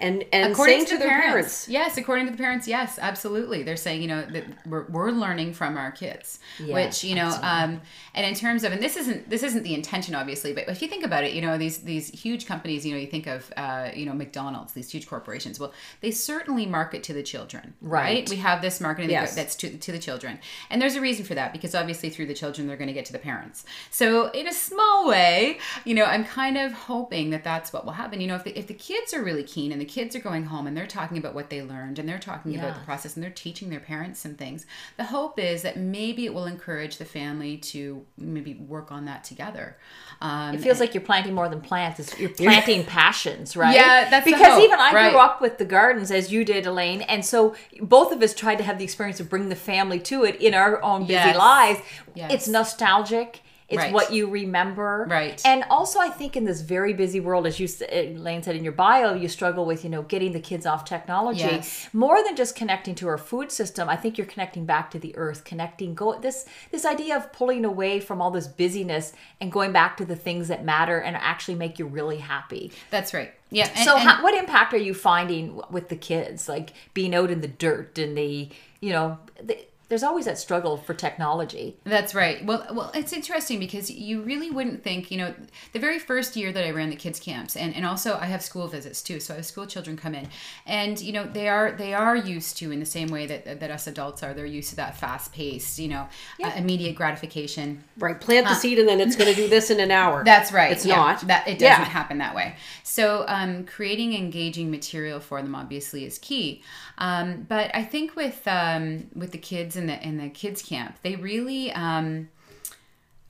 [0.00, 3.62] and and saying to, the their parents, Yes, according to the parents, yes, absolutely.
[3.62, 7.28] They're saying, you know, that we're, we're learning from our kids, Yeah, which you know,
[7.42, 7.80] um,
[8.14, 10.88] and in terms of, and this isn't this isn't the intention, obviously, but if you
[10.88, 13.90] think about it, you know, these these huge companies, you know, you think of, uh,
[13.94, 15.60] you know, McDonald's, these huge corporations.
[15.60, 18.00] Well, they certainly market to the children, right?
[18.00, 18.30] Right.
[18.30, 19.34] We have this marketing Yes.
[19.34, 20.38] that's to to the children,
[20.70, 23.04] and there's a reason for that because obviously through the children they're going to get
[23.06, 23.64] to the parents.
[23.90, 27.92] So in a small way, you know, I'm kind of hoping that that's what will
[27.92, 28.20] happen.
[28.20, 30.44] You know, if the, if the kids are really keen and the kids are going
[30.44, 33.22] home and they're talking about what they learned and they're talking about the process and
[33.22, 34.64] they're teaching their parents some things,
[34.96, 39.24] the hope is that maybe it will encourage the family to maybe work on that
[39.24, 39.76] together.
[40.22, 41.98] Um, It feels like you're planting more than plants.
[42.00, 43.74] It's, you're planting passions, right?
[43.74, 45.10] Yeah, that's because hope, even I right.
[45.10, 48.56] grew up with the gardens as you did, Elaine, and so both of us tried
[48.56, 51.36] to have the experience of bringing the family to it in our own busy Yes.
[51.36, 51.80] lives.
[52.14, 52.32] Yes.
[52.32, 53.42] It's nostalgic.
[53.70, 53.92] It's Right.
[53.92, 55.40] what you remember, Right.
[55.44, 58.64] And also, I think in this very busy world, as you uh, Lane said in
[58.64, 61.88] your bio, you struggle with you know getting the kids off technology Yes.
[61.92, 63.88] more than just connecting to our food system.
[63.88, 67.64] I think you're connecting back to the earth, connecting go this this idea of pulling
[67.64, 71.54] away from all this busyness and going back to the things that matter and actually
[71.54, 72.72] make you really happy.
[72.90, 73.32] that's right.
[73.52, 73.68] Yeah.
[73.74, 77.30] and- so, and- how, what impact are you finding with the kids, like being out
[77.30, 78.48] in the dirt and the
[78.80, 79.18] you know?
[79.42, 79.56] The,
[79.90, 81.76] there's always that struggle for technology.
[81.82, 82.44] That's right.
[82.46, 85.34] Well, well, it's interesting because you really wouldn't think, you know,
[85.72, 88.40] the very first year that I ran the kids camps, and, and also I have
[88.40, 89.18] school visits too.
[89.18, 90.28] So I have school children come in,
[90.64, 93.70] and you know they are they are used to in the same way that that
[93.70, 94.32] us adults are.
[94.32, 96.08] They're used to that fast paced, you know,
[96.42, 97.82] uh, immediate gratification.
[97.98, 100.22] right, plant the seed and then it's going to do this in an hour.
[100.24, 100.70] That's right.
[100.70, 101.20] It's yeah, not.
[101.22, 101.84] That it doesn't Yeah.
[101.84, 102.54] happen that way.
[102.84, 106.62] So um, creating engaging material for them obviously is key.
[106.98, 110.96] Um, but I think with um, with the kids in the in the kids camp,
[111.02, 111.72] they really.
[111.72, 112.28] Um,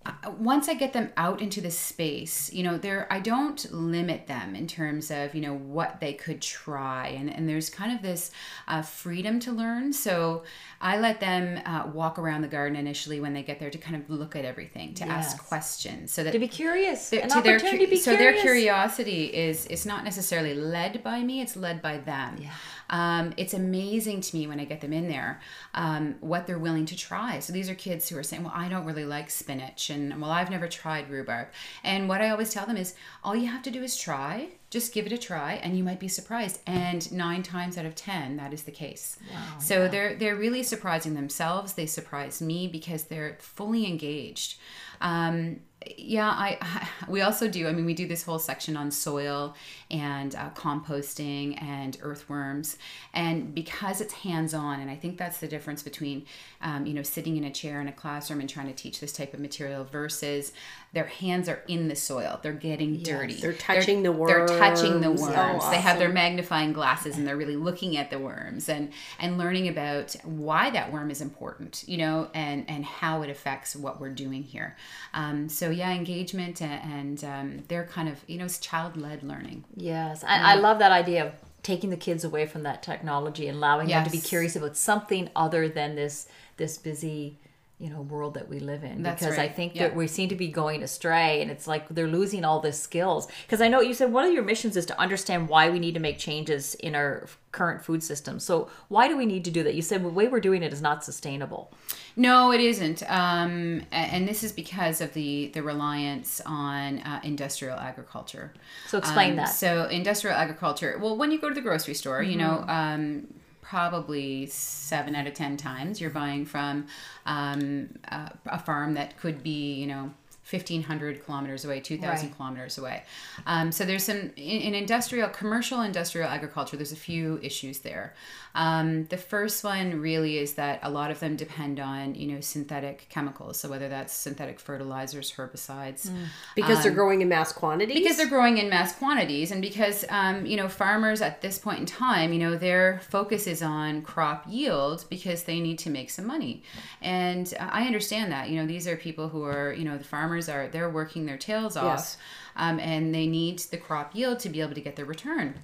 [0.06, 4.26] uh, once I get them out into the space, you know, there I don't limit
[4.28, 8.00] them in terms of you know what they could try, and and there's kind of
[8.00, 8.30] this
[8.66, 9.92] uh, freedom to learn.
[9.92, 10.44] So
[10.80, 13.94] I let them uh, walk around the garden initially when they get there to kind
[13.94, 17.42] of look at everything, to ask questions, so that To be curious, their- an to
[17.42, 21.56] their cu- to be so their curiosity is is not necessarily led by me it's
[21.56, 22.52] led by them Yeah.
[22.90, 25.40] Um, it's amazing to me when i get them in there
[25.74, 27.38] um, what they're willing to try.
[27.40, 30.31] So these are kids who are saying well i don't really like spinach and well
[30.31, 31.48] i've never tried rhubarb.
[31.83, 34.48] And what i always tell them is all you have to do is try.
[34.70, 36.61] Just give it a try and you might be surprised.
[36.66, 39.16] And nine times out of ten that is the case.
[39.59, 41.72] So they're they're really surprising themselves.
[41.74, 44.59] They surprise me because they're fully engaged.
[45.00, 45.61] Um,
[45.97, 47.66] yeah, I we also do.
[47.66, 49.55] I mean, we do this whole section on soil
[49.90, 52.77] and uh, composting and earthworms,
[53.14, 56.27] and because it's hands on, and I think that's the difference between
[56.61, 59.12] um, you know sitting in a chair in a classroom and trying to teach this
[59.12, 60.53] type of material versus
[60.93, 65.01] their hands are in the soil, they're getting dirty, They're touching the worms They're touching
[65.01, 65.62] the worms.
[65.62, 68.90] Oh, They have their magnifying glasses and they're really looking at the worms and
[69.21, 73.77] and learning about why that worm is important, you know, and and how it affects
[73.77, 74.77] what we're doing here.
[75.14, 79.22] Um, so yeah, engagement and, and um, they're kind of you know it's child led
[79.22, 79.64] learning.
[79.76, 83.56] Yes, and I love that idea of taking the kids away from that technology and
[83.56, 87.38] allowing them to be curious about something other than this this busy
[87.81, 89.03] you know world that we live in.
[89.03, 89.85] That's because i think Yeah.
[89.88, 93.27] that we seem to be going astray and it's like they're losing all the skills.
[93.47, 95.95] Because i know you said one of your missions is to understand why we need
[95.95, 98.38] to make changes in our current food system.
[98.38, 99.75] So why do we need to do that?
[99.75, 101.73] You said the way we're doing it is not sustainable.
[102.16, 107.79] No, it isn't, um, and this is because of the the reliance on uh, industrial
[107.79, 108.53] agriculture.
[108.88, 109.47] so explain Um, that.
[109.64, 110.99] So industrial agriculture.
[111.03, 113.27] Well, when you go to the grocery store, you know, um,
[113.70, 116.87] probably seven out of ten times you're buying from
[117.24, 120.11] um, a, a farm that could be, you know.
[120.48, 122.37] 1500 kilometers away 2000 Right.
[122.37, 123.04] kilometers away
[123.46, 128.14] um, so there's some in, in industrial commercial industrial agriculture there's a few issues there
[128.54, 132.40] um, the first one really is that a lot of them depend on you know
[132.40, 133.58] synthetic chemicals.
[133.58, 136.10] So whether that's synthetic fertilizers herbicides
[136.56, 137.96] because they're growing in mass quantities.
[137.96, 139.50] because they're growing in mass quantities.
[139.52, 143.46] And because um, you know farmers at this point in time you know their focus
[143.46, 146.62] is on crop yield because they need to make some money.
[147.00, 150.04] And uh, i understand that you know these are people who are you know the
[150.04, 152.16] farmers are they're working their tails off Yes.
[152.56, 155.54] um, and they need the crop yield to be able to get their return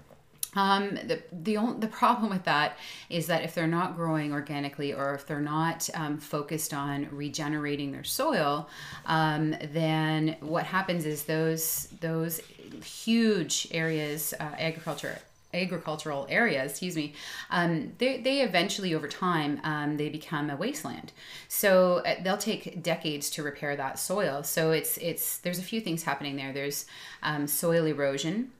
[0.56, 2.78] um, the the only, the problem with that
[3.10, 7.92] is that if they're not growing organically or if they're not um, focused on regenerating
[7.92, 8.68] their soil,
[9.04, 12.40] um, then what happens is those those
[12.82, 15.18] huge areas, uh, agriculture
[15.54, 17.14] agricultural areas excuse me
[17.50, 21.12] um, they, they eventually over time um, they become a wasteland.
[21.48, 24.42] So uh, they'll take decades to repair that soil.
[24.42, 26.52] So it's it's there's a few things happening there.
[26.52, 26.86] There's
[27.22, 28.50] um, soil erosion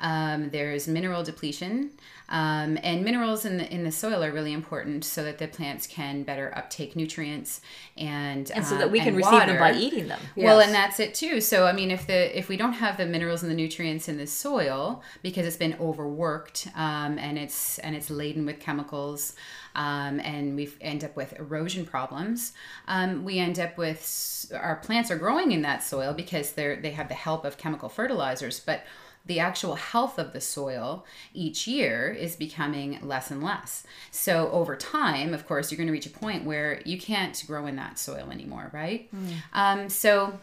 [0.00, 1.90] um, there's mineral depletion,
[2.28, 5.86] um, and minerals in the in the soil are really important so that the plants
[5.86, 7.60] can better uptake nutrients
[7.96, 10.18] and and so um, that we can and receive them by eating them.
[10.36, 11.40] Well, and that's it too.
[11.40, 14.18] So I mean, if the if we don't have the minerals and the nutrients in
[14.18, 19.34] the soil because it's been overworked um, and it's and it's laden with chemicals,
[19.74, 22.52] um, and we end up with erosion problems,
[22.88, 26.76] um, we end up with s- our plants are growing in that soil because they're
[26.76, 28.84] they have the help of chemical fertilizers, but
[29.26, 33.84] the actual health of the soil each year is becoming less and less.
[34.10, 37.66] So over time, of course, you're going to reach a point where you can't grow
[37.66, 39.08] in that soil anymore, right?
[39.52, 40.38] Um, so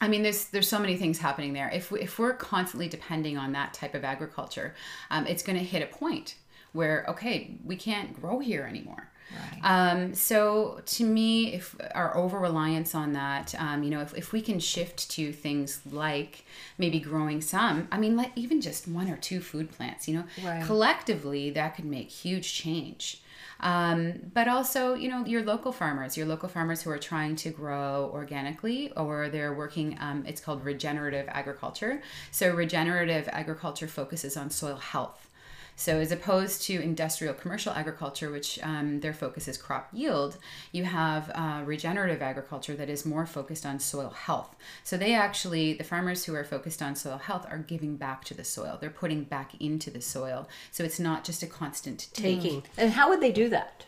[0.00, 1.70] I mean, there's there's so many things happening there.
[1.72, 4.74] If we, if we're constantly depending on that type of agriculture,
[5.10, 6.36] um, it's going to hit a point
[6.72, 9.09] where okay, we can't grow here anymore.
[9.34, 9.60] Right.
[9.62, 14.32] Um, so to me, if our over reliance on that, um, you know, if, if
[14.32, 16.44] we can shift to things like
[16.78, 20.24] maybe growing some, I mean, like even just one or two food plants, you know,
[20.42, 20.64] Right.
[20.64, 23.22] collectively that could make huge change.
[23.62, 27.50] Um, but also, you know, your local farmers, your local farmers who are trying to
[27.50, 32.02] grow organically or they're working, um, it's called regenerative agriculture.
[32.30, 35.28] So, regenerative agriculture focuses on soil health.
[35.76, 40.36] So, as opposed to industrial commercial agriculture, which um, their focus is crop yield,
[40.72, 44.54] you have uh, regenerative agriculture that is more focused on soil health.
[44.84, 48.34] So, they actually, the farmers who are focused on soil health are giving back to
[48.34, 48.76] the soil.
[48.80, 50.48] They're putting back into the soil.
[50.70, 52.62] So, it's not just a constant taking.
[52.76, 53.86] and how would they do that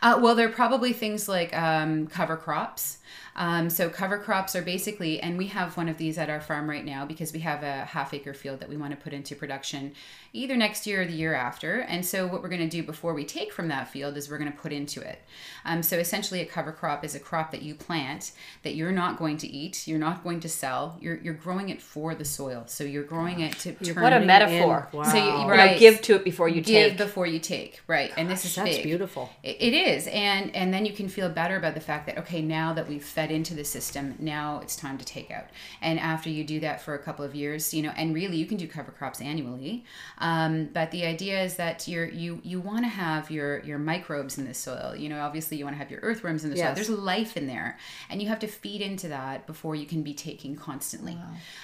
[0.00, 2.98] Uh, well, there are probably things like um, cover crops.
[3.38, 6.68] Um, so cover crops are basically, and we have one of these at our farm
[6.68, 9.36] right now because we have a half acre field that we want to put into
[9.36, 9.92] production
[10.32, 11.78] either next year or the year after.
[11.80, 14.38] And so what we're going to do before we take from that field is we're
[14.38, 15.22] going to put into it.
[15.64, 18.32] Um, so essentially, a cover crop is a crop that you plant
[18.64, 20.98] that you're not going to eat, you're not going to sell.
[21.00, 22.64] You're you're growing it for the soil.
[22.66, 24.88] So you're growing it to turn what a metaphor.
[24.92, 25.04] in.
[25.04, 25.64] So you, Wow.
[25.64, 26.66] You give to it before you take.
[26.66, 28.82] give take before you take right and this is That's big.
[28.84, 29.30] beautiful.
[29.44, 32.42] It, it is, and and then you can feel better about the fact that okay,
[32.42, 35.46] now that we've fed into the system, now it's time to take out.
[35.80, 38.46] And after you do that for a couple of years, you know, and really you
[38.46, 39.84] can do cover crops annually,
[40.18, 44.38] um, but the idea is that you're you you want to have your your microbes
[44.38, 44.94] in the soil.
[44.96, 46.74] You know, obviously you want to have your earthworms in the soil.
[46.74, 47.78] There's life in there,
[48.10, 51.14] and you have to feed into that before you can be taking constantly.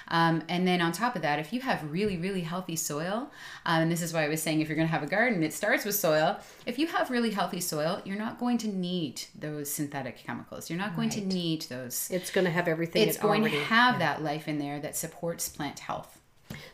[0.08, 3.30] Um, and then on top of that, if you have really really healthy soil,
[3.66, 5.42] um, and this is why I was saying if you're going to have a garden,
[5.42, 6.38] it starts with soil.
[6.66, 10.70] If you have really healthy soil, you're not going to need those synthetic chemicals.
[10.70, 12.08] You're not going to need those.
[12.10, 13.06] It's going to have everything.
[13.06, 16.20] It's it going already, to have that life in there that supports plant health.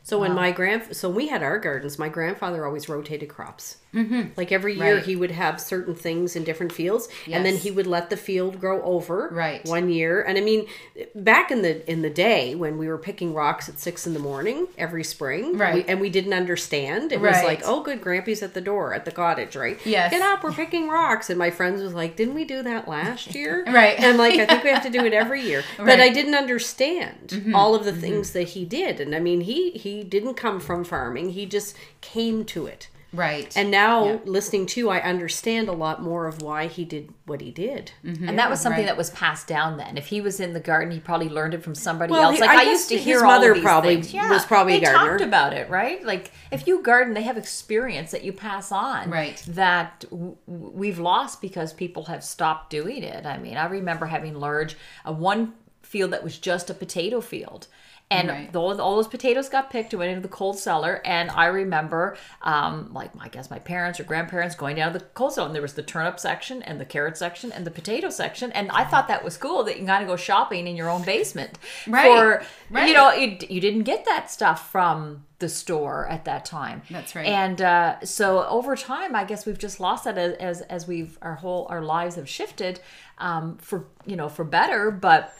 [0.02, 1.98] So when my grand, so we had our gardens.
[1.98, 3.76] My grandfather always rotated crops.
[3.94, 4.30] Mm-hmm.
[4.36, 5.04] Like every year, Right.
[5.04, 8.60] he would have certain things in different fields, and then he would let the field
[8.60, 9.28] grow over.
[9.32, 9.64] Right.
[9.66, 10.66] One year, and I mean,
[11.14, 14.20] back in the in the day when we were picking rocks at six in the
[14.20, 15.74] morning every spring, Right.
[15.74, 17.10] we, and we didn't understand.
[17.12, 19.78] It was like, oh, good, Grampy's at the door at the cottage, right?
[19.84, 20.12] Yes.
[20.12, 21.28] Get up, we're picking rocks.
[21.28, 23.64] And my friends was like, didn't we do that last year?
[23.66, 23.96] Right.
[23.96, 25.62] And I'm like, I think we have to do it every year.
[25.76, 25.92] But Right.
[25.98, 26.02] Mm-hmm.
[26.02, 29.00] I didn't understand all of the things that he did.
[29.00, 31.30] And I mean, he he didn't come from farming.
[31.30, 32.88] He just came to it.
[33.12, 33.52] Right.
[33.56, 34.18] And now Yeah.
[34.24, 37.90] listening to, I understand a lot more of why he did what he did.
[38.04, 38.86] And that was something right.
[38.86, 39.98] that was passed down then.
[39.98, 42.36] If he was in the garden, he probably learned it from somebody Well, else.
[42.36, 44.14] he- Like I I, used to his hear his mother all these probably things.
[44.14, 45.08] Yeah, was probably a gardener.
[45.18, 46.04] talked about it, right?
[46.04, 49.42] Like if you garden, they have experience that you pass on, Right.
[49.48, 53.26] That w- w- we've lost because people have stopped doing it.
[53.26, 57.66] I mean, I remember having large uh, one field that was just a potato field.
[58.12, 58.52] And Right.
[58.52, 61.00] those, all those potatoes got picked and went into the cold cellar.
[61.04, 65.04] And I remember, um, like I guess my parents or grandparents going down to the
[65.14, 68.10] cold cellar, and there was the turnip section and the carrot section and the potato
[68.10, 68.50] section.
[68.50, 71.02] And I thought that was cool that you kind of go shopping in your own
[71.02, 71.58] basement.
[71.86, 72.06] Right.
[72.06, 72.88] For Right.
[72.88, 76.82] you know, you, you didn't get that stuff from the store at that time.
[76.90, 77.26] That's right.
[77.26, 81.16] And uh, so over time, I guess we've just lost that as as, as we've
[81.22, 82.80] our whole our lives have shifted
[83.18, 85.32] um, for you know for better, but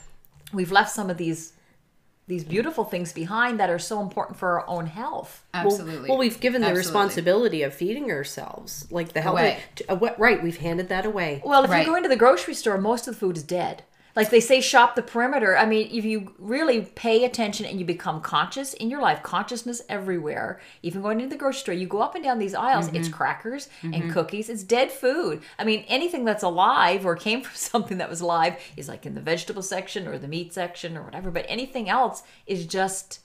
[0.53, 1.53] we've left some of these
[2.27, 5.43] these beautiful things behind that are so important for our own health.
[5.53, 6.07] Absolutely.
[6.07, 6.87] Well, we've given the Absolutely.
[6.87, 9.33] responsibility of feeding ourselves, like the health.
[9.39, 9.59] Away.
[9.75, 11.41] to- uh, what- right, we've handed that away.
[11.43, 11.85] Well, if Right.
[11.85, 13.83] you go into the grocery store, most of the food is dead.
[14.15, 15.57] Like they say, shop the perimeter.
[15.57, 19.81] I mean, if you really pay attention and you become conscious in your life, consciousness
[19.87, 23.07] everywhere, even going into the grocery store, you go up and down these aisles, it's
[23.07, 23.17] Mm-hmm.
[23.17, 25.41] crackers and cookies, it's dead food.
[25.57, 29.15] I mean, anything that's alive or came from something that was alive is like in
[29.15, 33.19] the vegetable section or the meat section or whatever, but anything else is just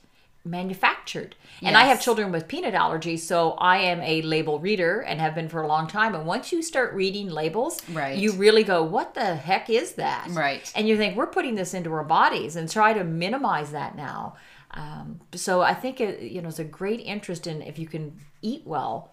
[0.46, 1.34] manufactured.
[1.62, 5.34] And I have children with peanut allergies, so I am a label reader and have
[5.34, 6.14] been for a long time.
[6.14, 8.16] And once you start reading labels, Right.
[8.18, 10.70] you really go, "What the heck is that?" Right.
[10.76, 14.36] And you think we're putting this into our bodies and try to minimize that now.
[14.72, 18.18] Um, so I think it, you know it's a great interest in if you can
[18.42, 19.10] eat well.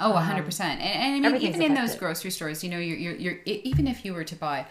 [0.00, 0.60] Oh, 100%.
[0.60, 3.88] and, and I mean, even in those grocery stores, you know, you're, you're, you're, even
[3.88, 4.66] if you were to buy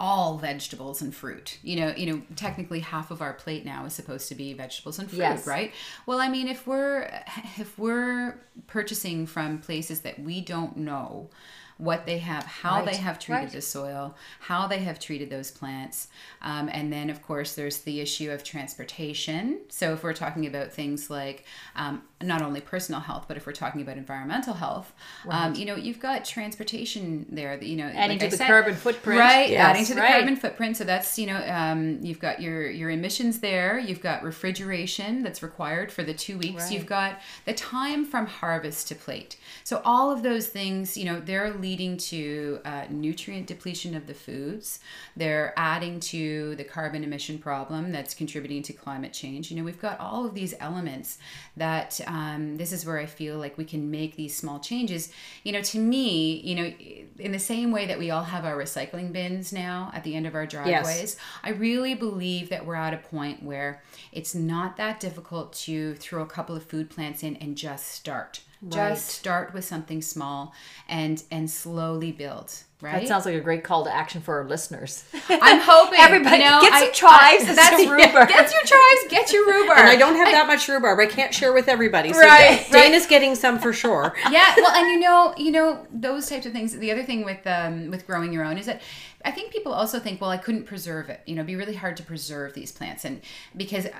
[0.00, 3.92] all vegetables and fruit, you know, you know, technically half of our plate now is
[3.92, 5.46] supposed to be vegetables and fruit, Yes.
[5.46, 5.72] right?
[6.06, 7.10] Well, I mean, if we're,
[7.58, 11.30] if we're purchasing from places that we don't know
[11.78, 13.52] what they have, how they have treated right.
[13.52, 16.08] the soil, how they have treated those plants.
[16.42, 19.60] Um, and then, of course, there's the issue of transportation.
[19.68, 21.44] So, if we're talking about things like
[21.76, 24.92] um, not only personal health, but if we're talking about environmental health,
[25.28, 28.36] um, you know, you've got transportation there that, you know, Adding like to I the
[28.38, 29.20] said- carbon footprint.
[29.20, 29.60] Right, Yes.
[29.70, 30.10] adding to the Right.
[30.12, 30.76] carbon footprint.
[30.76, 33.78] So that's you know, um, you've got your your emissions there.
[33.78, 36.64] You've got refrigeration that's required for the two weeks.
[36.64, 36.72] Right.
[36.72, 39.36] You've got the time from harvest to plate.
[39.62, 44.14] So all of those things, you know, they're leading to uh, nutrient depletion of the
[44.14, 44.80] foods.
[45.16, 49.50] They're adding to the carbon emission problem that's contributing to climate change.
[49.50, 51.18] You know, we've got all of these elements
[51.56, 55.12] that um, this is where I feel like we can make these small changes.
[55.44, 56.72] You know, to me, you know,
[57.18, 60.26] in the same way that we all have our recycling bins now at the end
[60.26, 65.00] of our driveways, I really believe that we're at a point where it's not that
[65.00, 68.40] difficult to throw a couple of food plants in and just start.
[68.62, 68.72] Right.
[68.72, 70.54] Just start with something small
[70.88, 72.52] and and slowly build.
[72.80, 73.00] Right.
[73.00, 75.02] That sounds like a great call to action for our listeners.
[75.28, 78.28] I'm hoping Everybody you know, get I- some chives I- and that's- some rhubarb.
[78.28, 79.00] Get your chives.
[79.10, 79.78] Get your rhubarb.
[79.78, 81.00] and I don't have that much rhubarb.
[81.00, 82.12] I can't share with everybody.
[82.12, 84.14] So Right, Da- Dana's getting some for sure.
[84.30, 87.44] yeah well and you know you know those types of things the other thing with
[87.48, 88.80] um with growing your own is that
[89.24, 91.74] i think people also think well i couldn't preserve it you know it'd be really
[91.74, 93.20] hard to preserve these plants and
[93.56, 93.90] because uh,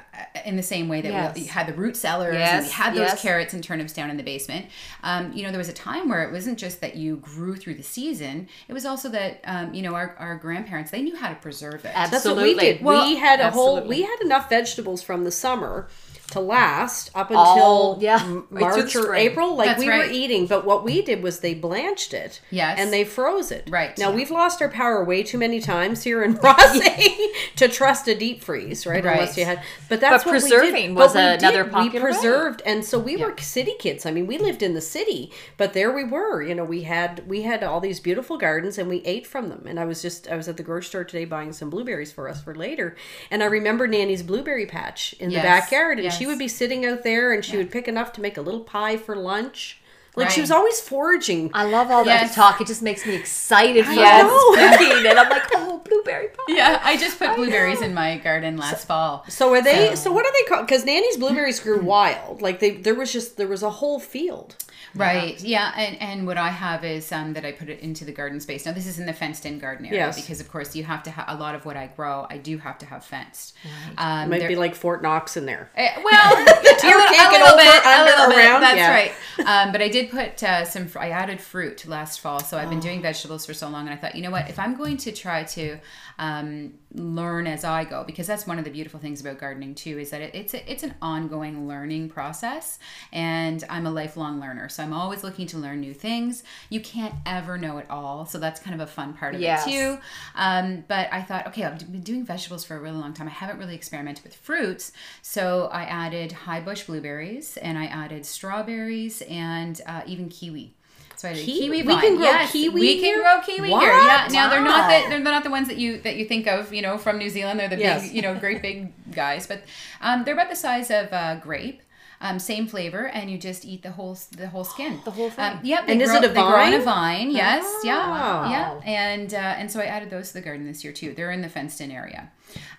[0.45, 1.35] in the same way that Yes.
[1.35, 3.23] we had the root cellars and we had those yes.
[3.23, 4.67] carrots and turnips down in the basement
[5.03, 7.75] um, you know there was a time where it wasn't just that you grew through
[7.75, 11.29] the season it was also that um, you know our, our grandparents they knew how
[11.29, 12.65] to preserve it That's what we Absolutely.
[12.65, 12.83] did.
[12.85, 13.81] Well, we had a whole.
[13.83, 15.89] We had enough vegetables from the summer
[16.33, 19.15] to last up until All- yeah, M- right through March or.
[19.15, 19.57] April.
[19.57, 22.41] Like That's we were eating, but what we did was they blanched it.
[22.51, 22.79] Yes.
[22.79, 23.67] And they froze it.
[23.71, 23.97] Right.
[23.99, 28.15] Now we've lost our power way too many times here in Rothesay to trust a
[28.15, 29.03] deep freeze, right?
[29.05, 29.15] Right.
[29.21, 29.63] Unless you had.
[29.89, 30.97] But that's But what we preserving did.
[30.97, 31.73] was But we another did.
[31.73, 32.13] popular We way.
[32.13, 34.05] preserved, and so we were city kids.
[34.07, 36.43] I mean, we lived in the city, but there we were.
[36.43, 39.65] You know, we had we had all these beautiful gardens, and we ate from them.
[39.67, 42.29] And I was just I was at the grocery store today buying some blueberries for
[42.29, 42.97] us for later,
[43.31, 46.85] and I remember Nanny's blueberry patch in Yes, the backyard, and she would be sitting
[46.85, 49.81] out there, and she would pick enough to make a little pie for lunch.
[50.17, 51.53] Like she was always foraging.
[51.55, 52.35] I love all that Yes.
[52.35, 52.61] talk.
[52.61, 54.29] It just makes me excited for Yes.
[54.29, 56.43] all this cooking, and I'm like, oh, blueberry pie.
[56.49, 59.25] Yeah, I just put blueberries in my garden last fall.
[59.29, 59.95] So are they?
[59.95, 60.67] So what are they called?
[60.67, 62.43] Because Nanny's blueberries grew wild.
[62.43, 64.57] Like they, there was just there was a whole field.
[64.99, 65.41] Right.
[65.41, 65.73] Yeah.
[65.77, 68.67] And and what I have is um, that I put it into the garden space.
[68.67, 70.21] Now this is in the fenced in garden area Yes.
[70.21, 72.27] because of course you have to have a lot of what I grow.
[72.29, 73.55] I do have to have fenced.
[73.97, 75.71] Um, It might there- be like Fort Knox in there.
[75.77, 78.39] Eh, well, a, You're little- a little over, bit, a under, little bit.
[78.39, 78.91] around, That's yeah.
[78.91, 79.13] right.
[79.47, 80.89] Um, but I did put uh, some.
[80.89, 83.95] fr- I added fruit last fall, so I've been doing vegetables for so long, and
[83.95, 84.51] I thought, you know what?
[84.51, 85.79] If I'm going to try to
[86.19, 89.99] um, learn as I go, because that's one of the beautiful things about gardening too,
[89.99, 92.79] is that it, it's a, it's an ongoing learning process,
[93.13, 96.43] and I'm a lifelong learner, so I'm always looking to learn new things.
[96.71, 99.67] You can't ever know it all, so that's kind of a fun part of Yes.
[99.67, 99.99] it too.
[100.35, 103.27] Um, but I thought, okay, I've been doing vegetables for a really long time.
[103.27, 104.93] I haven't really experimented with fruits.
[105.23, 110.75] So I added high bush blueberries and I added strawberries and uh, even kiwi.
[111.19, 111.83] So I did Kiwi?
[111.83, 113.23] kiwi We can grow yes, kiwi We can here?
[113.23, 113.91] grow kiwi here.
[113.91, 114.29] Yeah.
[114.31, 116.81] Now they're not the, they're not the ones that you that you think of, you
[116.81, 117.59] know, from New Zealand.
[117.59, 118.03] They're the Yes.
[118.05, 119.65] big, you know, great big guys, but
[120.01, 121.83] um, they're about the size of uh, grape.
[122.21, 125.01] Um, same flavor, and you just eat the whole the whole skin.
[125.05, 125.45] The whole thing.
[125.45, 125.85] Um, yep.
[125.89, 126.85] And is grow, it a They grow on a vine?
[126.85, 127.31] vine.
[127.31, 127.63] Yes.
[127.65, 127.81] Oh.
[127.85, 128.51] Yeah.
[128.51, 128.81] Yeah.
[128.85, 131.15] And uh, and so I added those to the garden this year too.
[131.15, 132.31] They're in the fenced in area.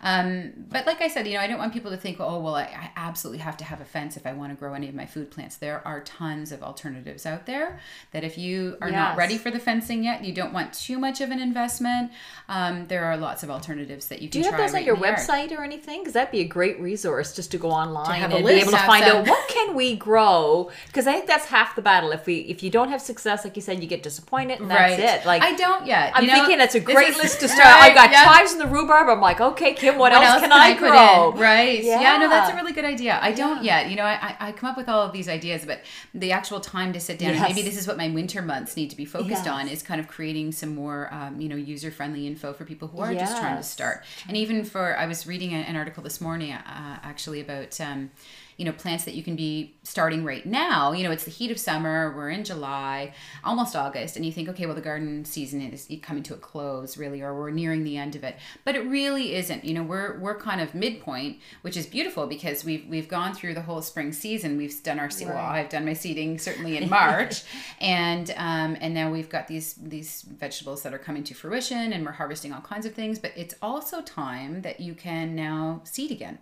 [0.02, 2.56] Um, but like I said, you know, I don't want people to think, oh, well,
[2.56, 4.96] I, I absolutely have to have a fence if I want to grow any of
[4.96, 5.58] my food plants.
[5.58, 7.80] There are tons of alternatives out there
[8.12, 11.22] that if you are not ready for the fencing yet, you don't want too much
[11.22, 12.12] of an investment.
[12.48, 14.42] Um, there are lots of alternatives that you can.
[14.42, 15.18] Do you have those right on your yard.
[15.18, 16.02] website or anything?
[16.02, 18.78] Because that'd be a great resource just to go online a and be able to
[18.78, 20.72] find some- out what can we grow.
[20.88, 22.12] Because I think that's half the battle.
[22.12, 24.98] If we if you don't have success, like you said, you get disappointed, and that's
[24.98, 25.00] right.
[25.00, 25.26] it.
[25.26, 26.14] Like I don't yet.
[26.16, 27.66] I'm You know, thinking that's a great list to start.
[27.66, 28.24] Right, I've got yeah.
[28.24, 29.10] chives in the rhubarb.
[29.10, 31.32] I'm like, okay, Kim, what, what else, can, I, put grow?
[31.34, 31.40] in?
[31.40, 31.84] Right.
[31.84, 32.18] Yeah.
[32.18, 33.20] no, that's a really good idea.
[33.22, 33.90] I don't yet.
[33.90, 35.82] You know, I, I, I come up with all of these ideas, but
[36.14, 37.50] the actual time to sit down, and Yes.
[37.50, 39.48] maybe this is what my winter months need to be focused Yes.
[39.48, 42.88] on, is kind of creating some more, um, you know, user friendly info for people
[42.88, 44.04] who are just trying to start.
[44.28, 48.12] And even for, I was reading an article this morning, uh, actually, about, um,
[48.60, 50.92] you know, plants that you can be starting right now.
[50.92, 52.14] You know, it's the heat of summer.
[52.14, 56.24] We're in July, almost August, and you think, okay, well, the garden season is coming
[56.24, 58.36] to a close, really, or we're nearing the end of it.
[58.66, 59.64] But it really isn't.
[59.64, 63.54] You know, we're we're kind of midpoint, which is beautiful because we've we've gone through
[63.54, 64.58] the whole spring season.
[64.58, 67.44] We've done our se- well, I've done my seeding certainly in March,
[67.80, 72.06] and um, and now we've got these these vegetables that are coming to fruition, and
[72.06, 73.20] we're harvesting all kinds of things.
[73.20, 76.40] But it's also time that you can now seed again.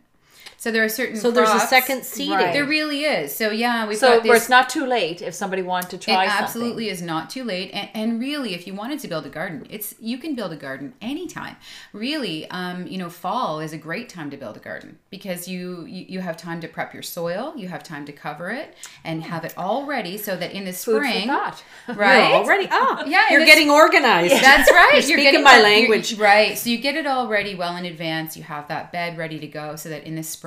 [0.59, 2.33] So there are certain So there's a second seeding.
[2.33, 2.51] Right.
[2.51, 3.35] there really is.
[3.35, 4.43] So yeah, we've So got where this.
[4.43, 6.43] it's not too late if somebody wanted to It try something.
[6.43, 9.67] absolutely is not too late, and, and really, if you wanted to build a garden,
[9.69, 11.57] it's you can build a garden anytime.
[11.93, 15.85] Really, um, you know, fall is a great time to build a garden because you,
[15.85, 19.21] you you have time to prep your soil, you have time to cover it, and
[19.23, 21.63] have it all ready so that in the Food for spring, thought.
[21.95, 22.29] right?
[22.29, 24.33] You're already ah, Yeah, You're getting organized.
[24.43, 24.93] That's right.
[25.07, 26.17] You're speaking my you're- language.
[26.17, 26.57] right?
[26.57, 28.35] So you get it all ready well in advance.
[28.35, 30.46] You have that bed ready to go, so that in the spring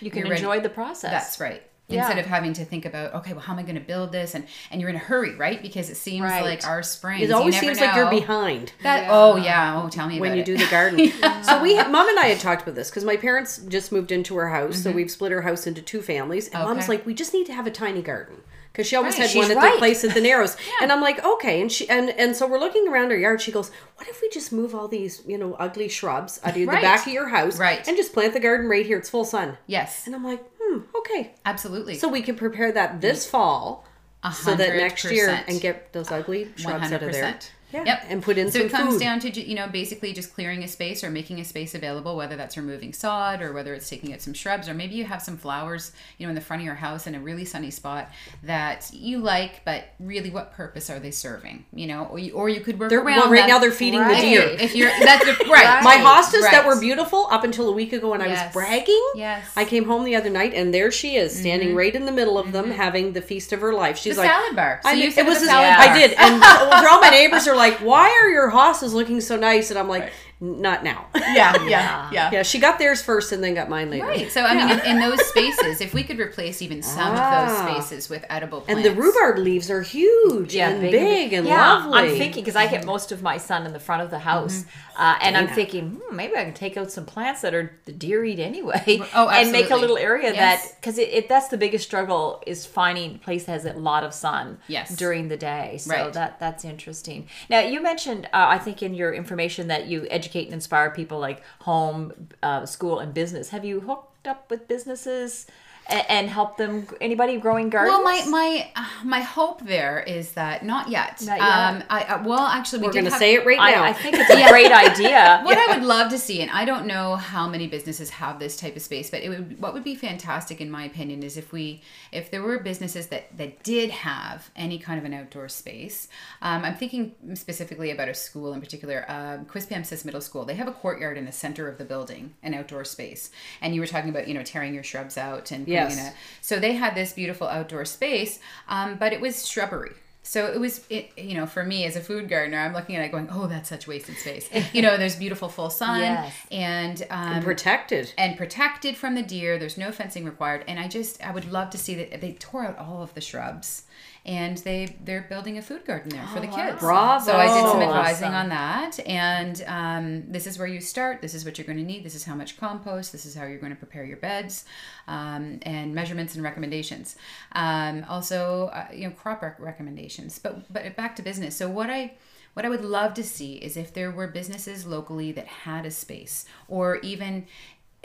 [0.00, 1.10] You can you're ready- enjoy the process.
[1.10, 1.62] That's right.
[1.90, 2.00] Yeah.
[2.00, 4.34] Instead of having to think about, okay, well, how am I going to build this?
[4.34, 5.62] And and you're in a hurry, right?
[5.62, 6.42] Because it seems Right.
[6.44, 7.22] like our spring.
[7.22, 8.72] It always seems like you're behind.
[8.82, 9.80] That, Oh yeah.
[9.82, 10.58] Oh, tell me when about you it.
[10.58, 11.10] do the garden.
[11.44, 14.36] So we, mom and I had talked about this because my parents just moved into
[14.36, 16.48] our house, so we've split our house into two families.
[16.48, 16.90] And mom's Mm-hmm.
[16.92, 18.42] Like, we just need to have a tiny garden
[18.78, 19.72] because she always Right, had one at right.
[19.72, 20.56] the place at the Narrows.
[20.80, 21.60] And I'm like, okay.
[21.60, 23.40] And she and and so we're looking around our yard.
[23.42, 26.66] She goes, what if we just move all these you know ugly shrubs out of
[26.68, 26.76] Right.
[26.76, 27.86] the back of your house, Right.
[27.88, 28.96] and just plant the garden right here?
[28.96, 29.58] It's full sun.
[29.66, 31.34] Yes, And I'm like, hmm, okay.
[31.44, 31.96] absolutely.
[31.96, 33.84] So we can prepare that this fall.
[34.32, 37.38] So that next year and get those ugly shrubs out of there.
[37.72, 37.74] 100%.
[37.74, 37.84] Yeah.
[37.84, 38.04] Yep.
[38.08, 39.00] And put in so it comes food.
[39.00, 42.36] down to you know basically just clearing a space or making a space available whether
[42.36, 45.36] that's removing sod or whether it's taking out some shrubs or maybe you have some
[45.36, 48.08] flowers you know in the front of your house in a really sunny spot
[48.42, 52.48] that you like but really what purpose are they serving you know or you, or
[52.48, 53.48] you could work They're, around well, right them.
[53.48, 54.16] now they're feeding Right.
[54.16, 54.42] the deer.
[54.60, 58.10] if you're that's the, right My hostas that were beautiful up until a week ago
[58.10, 59.02] when I was bragging.
[59.14, 59.46] Yes.
[59.56, 61.76] I came home the other night and there she is standing mm-hmm.
[61.76, 62.74] right in the middle of them mm-hmm.
[62.74, 63.98] having the feast of her life.
[63.98, 65.86] She's the like salad bar so I it was a- salad Yeah.
[65.86, 65.94] bar.
[65.94, 66.42] I did, and
[66.88, 70.10] all my neighbors are like, "Why are your hostas looking so nice?" And I'm like,
[70.40, 74.06] "Not now." yeah yeah yeah yeah, she got theirs first and then got mine later.
[74.06, 74.30] Right.
[74.30, 77.20] So I mean, in, in those spaces, if we could replace even some Ah.
[77.20, 81.46] of those spaces with edible plants, And the rhubarb leaves are huge and big, and
[81.46, 81.98] yeah, lovely.
[81.98, 84.64] I'm thinking because I get most of my sun in the front of the house,
[84.96, 87.92] uh, and I'm thinking hmm, maybe I can take out some plants that are the
[87.92, 88.84] deer eat anyway,
[89.14, 89.34] Oh, absolutely.
[89.40, 90.36] and make a little area Yes.
[90.68, 93.72] that because it, it that's the biggest struggle is finding a place that has a
[93.72, 94.94] lot of sun Yes.
[94.94, 95.78] during the day.
[95.78, 96.12] So Right.
[96.12, 97.26] that that's interesting.
[97.50, 101.18] Now you mentioned uh, I think in your information that you educate and inspire people
[101.18, 103.50] like home, uh, school, and business.
[103.50, 105.46] Have you hooked up with businesses?
[105.88, 106.86] and, and help them.
[107.00, 107.94] Anybody growing gardens?
[107.94, 111.22] Well, my my uh, my hope there is that not yet.
[111.24, 111.48] Not yet.
[111.48, 113.84] Um, I, I well, actually, we We're going to have- say it right now.
[113.84, 115.40] I, I think it's a great idea.
[115.42, 118.56] What I would love to see, and I don't know how many businesses have this
[118.56, 121.52] type of space, but it would what would be fantastic in my opinion is if
[121.52, 126.08] we if there were businesses that that did have any kind of an outdoor space.
[126.42, 130.44] Um, I'm thinking specifically about a school in particular, um, Quispamsis Middle School.
[130.44, 133.30] They have a courtyard in the center of the building, an outdoor space,
[133.60, 135.98] and you were talking about you know tearing your shrubs out and putting Yes.
[135.98, 138.38] in a so they had this beautiful outdoor space,
[138.68, 139.92] um, but it was shrubbery.
[140.22, 143.04] So it was, it, you know, for me as a food gardener, I'm looking at
[143.04, 144.48] it going, oh, that's such wasted space.
[144.74, 146.34] you know, there's beautiful full sun Yes.
[146.50, 148.12] and um, Protected.
[148.18, 149.58] and protected from the deer.
[149.58, 152.66] There's no fencing required, and I just I would love to see that they tore
[152.66, 153.84] out all of the shrubs,
[154.28, 156.78] and they they're building a food garden there for the kids.
[156.80, 157.24] Bravo.
[157.24, 157.82] So I did some Awesome.
[157.82, 161.22] advising on that, and um, this is where you start.
[161.22, 162.04] This is what you're going to need.
[162.04, 163.10] This is how much compost.
[163.10, 164.66] This is how you're going to prepare your beds,
[165.08, 167.16] um, and measurements and recommendations.
[167.52, 170.38] Um, also, uh, you know, crop rec- recommendations.
[170.38, 171.56] But but back to business.
[171.56, 172.12] So what I
[172.52, 175.90] what I would love to see is if there were businesses locally that had a
[175.90, 177.46] space, or even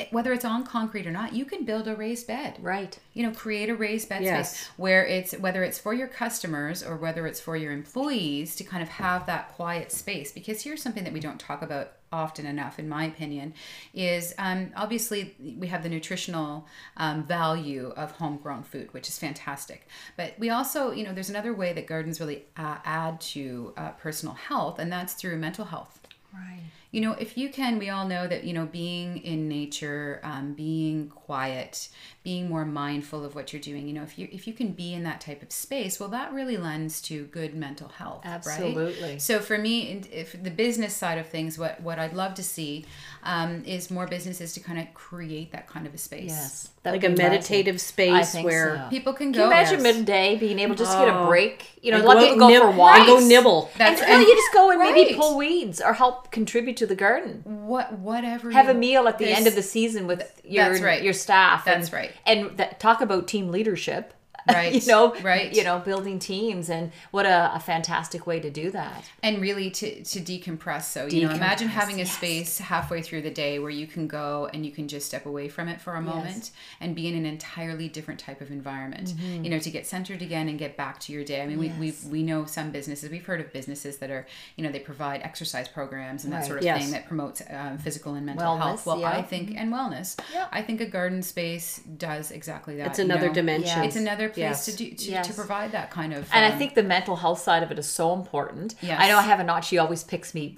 [0.10, 2.98] whether it's on concrete or not, you can build a raised bed Right.
[3.14, 4.56] you know create a raised bed Yes.
[4.58, 8.64] space where it's whether it's for your customers or whether it's for your employees to
[8.64, 12.46] kind of have that quiet space because here's something that we don't talk about often
[12.46, 13.54] enough in my opinion
[13.94, 16.68] is um, obviously we have the nutritional
[16.98, 19.88] um, value of homegrown food which is fantastic
[20.18, 23.90] but we also you know there's another way that gardens really uh, add to uh,
[23.92, 26.00] personal health and that's through mental health
[26.34, 26.62] Right.
[26.94, 30.54] You know if you can we all know that you know being in nature um,
[30.54, 31.90] being quiet
[32.24, 34.94] being more mindful of what you're doing you know if you if you can be
[34.94, 39.18] in that type of space well that really lends to good mental health right Absolutely.
[39.20, 42.86] so for me if the business side of things what what i'd love to see
[43.24, 46.70] um, is more businesses to kind of create that kind of a space Yes.
[46.84, 48.90] That like a meditative I space where so.
[48.90, 49.96] people can Can go you imagine yes.
[49.96, 51.28] midday being able to just get a Oh.
[51.28, 51.80] break?
[51.82, 53.06] You know, And let go people go nib- for and walks.
[53.08, 53.70] go nibble.
[53.78, 56.96] That's- and, really, you just go and maybe pull weeds or help contribute to the
[56.96, 57.42] garden.
[57.46, 61.04] what whatever Have a meal at the end of the season with your right.
[61.04, 61.66] your staff.
[61.66, 62.12] That's and, right.
[62.26, 64.14] And that, talk about team leadership.
[64.54, 64.74] Right.
[64.74, 65.54] you know, Right.
[65.54, 69.10] You know, building teams and what a, a fantastic way to do that.
[69.22, 72.16] and really to to decompress so you know imagine having a yes.
[72.18, 75.48] space halfway through the day where you can go and you can just step away
[75.50, 79.44] from it for a moment and be in an entirely different type of environment Mm-hmm.
[79.46, 81.70] you know to get centered again and get back to your day i mean we,
[81.80, 84.26] we we know some businesses we've heard of businesses that are
[84.56, 86.48] you know they provide exercise programs and that Right.
[86.48, 86.82] sort of Yes.
[86.82, 89.10] thing that promotes um, physical and mental Wellness, health well yeah.
[89.10, 90.48] i think and wellness Yeah.
[90.52, 93.34] i think a garden space does exactly that It's you another know?
[93.34, 93.84] dimension.
[93.84, 94.66] it's another place Yes.
[94.66, 95.28] to do to, Yes.
[95.28, 97.80] to provide that kind of And I um, think the mental health side of it
[97.80, 98.76] is so important.
[98.82, 99.00] Yes.
[99.02, 100.58] I know I have a aunt, she always picks me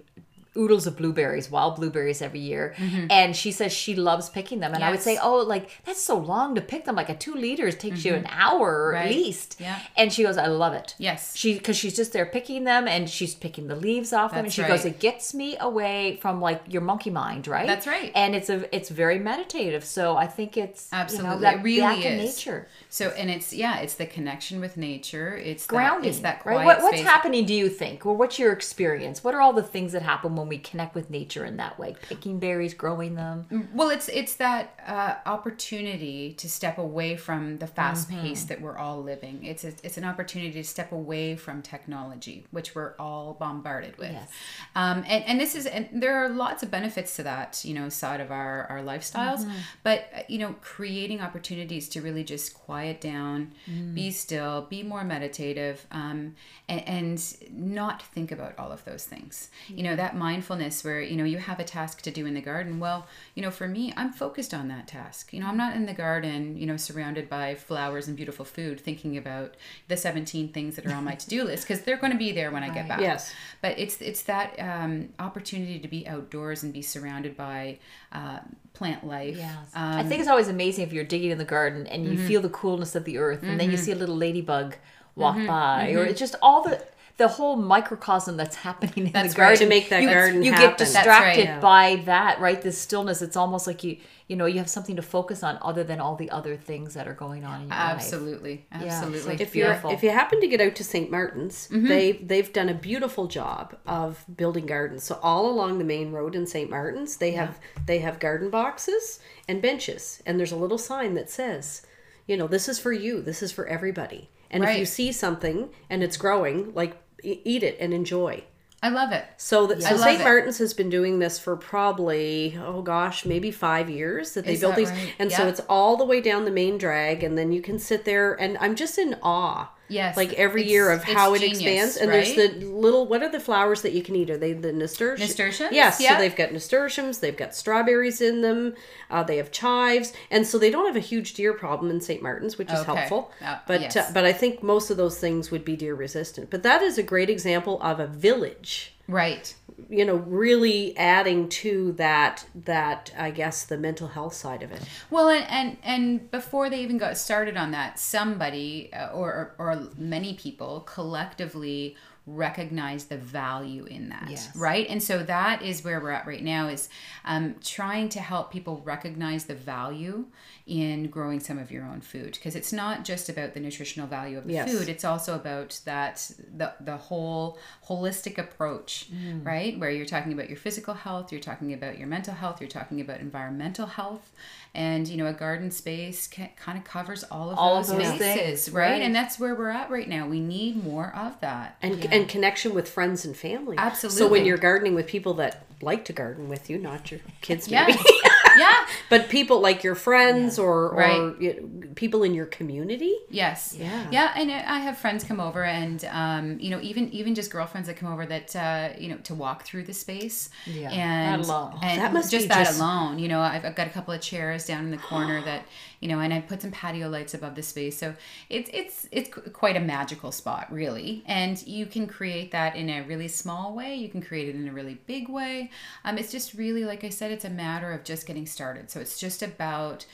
[0.57, 2.75] oodles of blueberries, wild blueberries every year.
[3.09, 4.73] And she says she loves picking them.
[4.73, 5.03] And I would Mm-hmm.
[5.05, 6.95] Say, oh, like, that's so long to pick them.
[6.95, 8.95] Like a two liters takes you an hour Mm-hmm.
[8.95, 9.05] Right.
[9.05, 9.57] at least.
[9.59, 9.79] Yeah.
[9.97, 10.95] And she goes, I love it.
[10.97, 11.35] Yes.
[11.35, 14.39] She, because she's just there picking them and she's picking the leaves off them.
[14.39, 17.67] And That's she goes, it gets me away from like your monkey mind, right?
[17.67, 18.11] That's right.
[18.15, 19.83] And it's a, it's very meditative.
[19.83, 21.41] So I think it's, you know, Absolutely.
[21.41, 22.37] that It really is.
[22.37, 22.67] nature.
[22.89, 25.35] So and it's yeah, it's the connection with nature.
[25.35, 26.03] It's grounding.
[26.03, 26.65] That, it's that quiet right?
[26.65, 27.07] What, what's space.
[27.07, 27.45] happening?
[27.45, 29.23] Do you think, or what's your experience?
[29.23, 31.95] What are all the things that happen when we connect with nature in that way?
[32.01, 33.69] Picking berries, growing them.
[33.73, 35.15] Well, it's it's that uh,
[35.55, 38.21] opportunity to step away from the fast Mm-hmm.
[38.21, 39.45] pace that we're all living.
[39.45, 44.11] It's a, it's an opportunity to step away from technology, which we're all bombarded with.
[44.11, 44.29] Yes.
[44.75, 47.89] Um, and and this is and there are lots of benefits to that, you know,
[47.89, 49.39] side of our our lifestyles.
[49.39, 49.57] Mm-hmm.
[49.83, 53.95] But uh, you know, creating opportunities to really just quiet down, Mm.
[53.95, 56.35] be still, be more meditative, um,
[56.69, 59.49] and, and not think about all of those things.
[59.67, 62.41] You know, that mindfulness where you know you have a task to do in the
[62.41, 62.79] garden.
[62.79, 65.33] Well, you know, for me, I'm focused on that task.
[65.33, 68.79] You know, I'm not in the garden, you know, surrounded by flowers and beautiful food,
[68.79, 69.55] thinking about
[69.87, 72.51] the 17 things that are on my to-do list because they're going to be there
[72.51, 72.99] when I get back.
[72.99, 73.33] Yes.
[73.61, 77.79] But it's it's that um, opportunity to be outdoors and be surrounded by
[78.11, 78.39] uh,
[78.73, 79.37] plant life.
[79.37, 79.71] Yes.
[79.73, 82.41] Um, I think it's always amazing if you're digging in the garden and you feel
[82.41, 84.75] the coolness of the earth, and then you see a little ladybug
[85.15, 86.83] walk by, or it's just all the
[87.17, 89.47] the whole microcosm that's happening in That's the right.
[89.57, 90.69] garden To make that you, garden You happen.
[90.69, 91.61] get distracted right.
[91.61, 92.61] by that, right?
[92.61, 93.21] This stillness.
[93.21, 93.97] It's almost like you
[94.27, 97.07] you know you have something to focus on other than all the other things that
[97.07, 97.95] are going on in your life.
[97.95, 99.33] absolutely, so absolutely.
[99.35, 101.09] it's if you're if you happen to get out to St.
[101.11, 101.87] Martin's, Mm-hmm.
[101.87, 105.03] they they've done a beautiful job of building gardens.
[105.03, 106.69] So all along the main road in St.
[106.69, 111.29] Martin's, they have they have garden boxes and benches, and there's a little sign that
[111.29, 111.85] says,
[112.27, 113.21] you know, this is for you.
[113.21, 114.29] This is for everybody.
[114.51, 116.95] And if you see something and it's growing, like
[117.25, 118.43] eat it and enjoy.
[118.83, 119.25] I love it.
[119.37, 120.21] So, the, I so St.
[120.21, 120.23] it.
[120.23, 124.59] Martin's has been doing this for probably, oh gosh, maybe five years that they Is
[124.59, 124.91] built that these.
[124.91, 125.13] right?
[125.17, 128.05] And so it's all the way down the main drag, and then you can sit
[128.05, 129.71] there, and I'm just in awe.
[129.87, 131.97] Yes, Like every year of how it genius, expands.
[131.97, 132.35] And right?
[132.35, 134.29] there's the little, what are the flowers that you can eat?
[134.29, 135.29] Are they the nasturtiums?
[135.29, 135.73] Nasturtiums?
[135.75, 136.01] Yes.
[136.01, 136.13] Yeah.
[136.15, 138.73] So they've got nasturtiums, they've got strawberries in them,
[139.11, 140.13] uh, they have chives.
[140.31, 142.21] And so they don't have a huge deer problem in St.
[142.21, 142.95] Martin's, which is Okay.
[142.95, 143.31] helpful.
[143.43, 143.95] Uh, but, yes.
[143.95, 146.49] uh, but I think most of those things would be deer resistant.
[146.49, 149.53] But that is a great example of a village Right.
[149.89, 154.81] you know really adding to that that i guess the mental health side of it
[155.09, 159.73] Well, and and, and before they even got started on that, somebody uh, or, or
[159.73, 161.95] or many people collectively
[162.27, 164.55] recognize the value in that Yes.
[164.55, 166.89] right and so that is where we're at right now is
[167.23, 170.25] um, trying to help people recognize the value
[170.65, 174.37] in growing some of your own food because it's not just about the nutritional value
[174.39, 174.71] of the Yes.
[174.71, 179.09] food it's also about that the, the whole holistic approach
[179.43, 182.69] right where you're talking about your physical health you're talking about your mental health you're
[182.69, 184.31] talking about environmental health
[184.75, 187.97] and you know a garden space ca- kind of covers all of All of those,
[187.97, 188.91] those spaces things, right?
[188.91, 189.01] right.
[189.01, 192.73] and that's where we're at right now we need more of that and and connection
[192.75, 194.17] with friends and family Absolutely.
[194.19, 197.67] so when you're gardening with people that like to garden with you not your kids
[197.67, 197.99] yeah maybe
[198.59, 201.41] yeah but people like your friends or or Right.
[201.41, 203.75] you know, people in your community Yes.
[203.77, 204.07] Yeah.
[204.11, 207.87] Yeah, and I have friends come over, and um, you know, even even just girlfriends
[207.87, 210.49] that come over that uh, you know to walk through the space.
[210.65, 211.79] Yeah, And, that alone.
[211.83, 213.19] and that must just be that just- alone.
[213.19, 215.65] You know, I've, I've got a couple of chairs down in the corner that
[215.99, 218.15] you know, and I put some patio lights above the space, so
[218.49, 221.23] it's it's it's quite a magical spot, really.
[221.25, 223.95] And you can create that in a really small way.
[223.95, 225.71] You can create it in a really big way.
[226.05, 228.89] Um, it's just really, like I said, it's a matter of just getting started.
[228.91, 230.05] So it's just about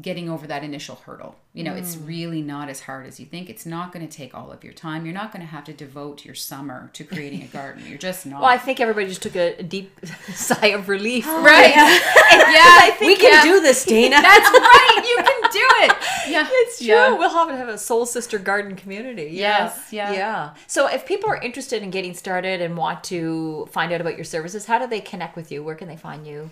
[0.00, 1.34] getting over that initial hurdle.
[1.54, 1.78] You know, Mm.
[1.78, 3.50] it's really not as hard as you think.
[3.50, 5.04] It's not going to take all of your time.
[5.04, 7.84] You're not going to have to devote your summer to creating a garden.
[7.88, 8.40] You're just not.
[8.42, 9.98] Well, I think everybody just took a, deep
[10.34, 11.26] sigh of relief.
[11.26, 11.74] right.
[11.74, 12.96] yeah.
[13.00, 13.42] we can yeah.
[13.42, 15.04] do this dana That's right.
[15.04, 15.96] You can do it.
[16.30, 16.48] Yeah.
[16.48, 16.86] It's true.
[16.86, 17.14] Yeah.
[17.14, 19.30] We'll have to have a soul sister garden community.
[19.32, 19.64] Yeah.
[19.64, 20.12] Yes, yeah.
[20.12, 20.54] Yeah.
[20.68, 24.24] So if people are interested in getting started and want to find out about your
[24.24, 25.64] services, how do they connect with you?
[25.64, 26.50] Where can they find you?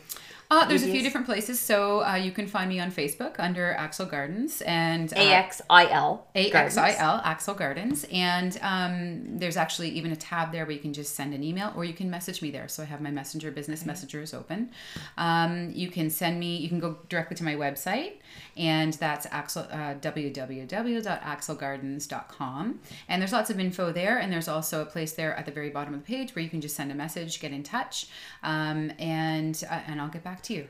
[0.50, 1.60] Uh, there's a few different places.
[1.60, 5.62] So uh, you can find me on Facebook under Axil Gardens and uh, A X
[5.70, 6.26] I L.
[6.34, 8.04] AXIL, Axel Gardens.
[8.10, 11.72] And um, there's actually even a tab there where you can just send an email
[11.76, 12.66] or you can message me there.
[12.66, 14.70] So I have my messenger, business messenger is open.
[15.16, 18.14] Um, you can send me, you can go directly to my website,
[18.60, 22.80] and that's Axil, uh, www.axilgardens.com.
[23.08, 24.18] And there's lots of info there.
[24.18, 26.50] And there's also a place there at the very bottom of the page where you
[26.50, 28.08] can just send a message, get in touch,
[28.42, 30.68] um, and, uh, and I'll get back to you.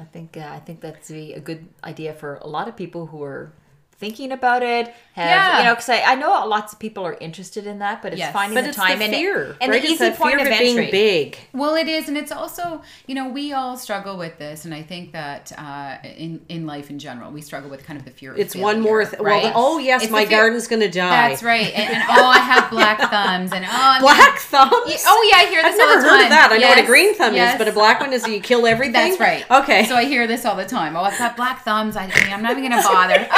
[0.00, 3.22] I think uh, I think that's a good idea for a lot of people who
[3.22, 3.52] are
[3.98, 4.92] thinking about it.
[5.12, 5.58] Have, Yeah.
[5.58, 8.18] You know, because I, I know lots of people are interested in that, but it's
[8.18, 8.32] Yes.
[8.32, 9.80] finding but the it's time the and fear and right?
[9.82, 12.32] the easy that point fear of of it being big Well, it is, and it's
[12.32, 16.66] also, you know, we all struggle with this, and I think that uh, in in
[16.66, 18.32] life in general, we struggle with kind of the fear.
[18.32, 19.52] Of it's one more th- failure, well right?
[19.54, 22.98] oh yes It's my garden's gonna die That's right, and, and oh, I have black
[23.10, 26.08] thumbs, and oh, I'm black thumbs Oh yeah, I hear this I've all never the
[26.08, 26.48] heard of that.
[26.52, 27.54] I know what a green thumb yes.
[27.54, 28.92] is, but a black one is you kill everything.
[28.92, 29.48] That's right.
[29.50, 29.84] Okay.
[29.84, 30.96] So I hear this all the time.
[30.96, 31.96] Oh, I've got black thumbs.
[31.96, 33.28] I, I mean, I'm not even gonna bother.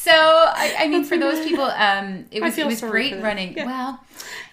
[0.00, 3.54] So I, I mean, for those people, um, it was it was great running.
[3.54, 3.66] Yeah.
[3.66, 4.00] Well,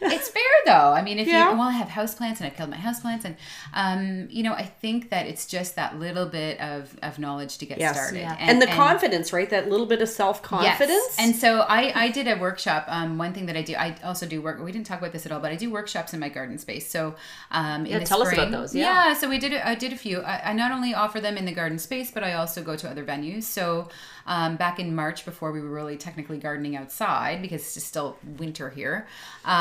[0.02, 0.92] it's fair though.
[0.94, 1.52] I mean, if Yeah.
[1.52, 3.36] you well, I have houseplants and I've killed my houseplants, and
[3.74, 7.66] um, you know, I think that it's just that little bit of of knowledge to
[7.66, 7.96] get Yes.
[7.96, 8.36] started, Yeah.
[8.40, 9.50] and, the confidence, right?
[9.50, 10.90] That little bit of self confidence.
[10.90, 11.16] Yes.
[11.20, 12.86] And so I, I did a workshop.
[12.88, 14.60] Um, one thing that I do, I also do work.
[14.64, 16.90] We didn't talk about this at all, but I do workshops in my garden space.
[16.90, 17.16] So,
[17.52, 19.14] um, in Yeah, the tell us about spring- those, yeah.
[19.14, 19.54] So we did.
[19.54, 20.22] I did a few.
[20.22, 22.90] I, I not only offer them in the garden space, but I also go to
[22.90, 23.44] other venues.
[23.44, 23.90] So,
[24.26, 28.70] um, back in March, before we were really technically gardening outside because it's still winter
[28.70, 29.08] here,
[29.46, 29.57] um,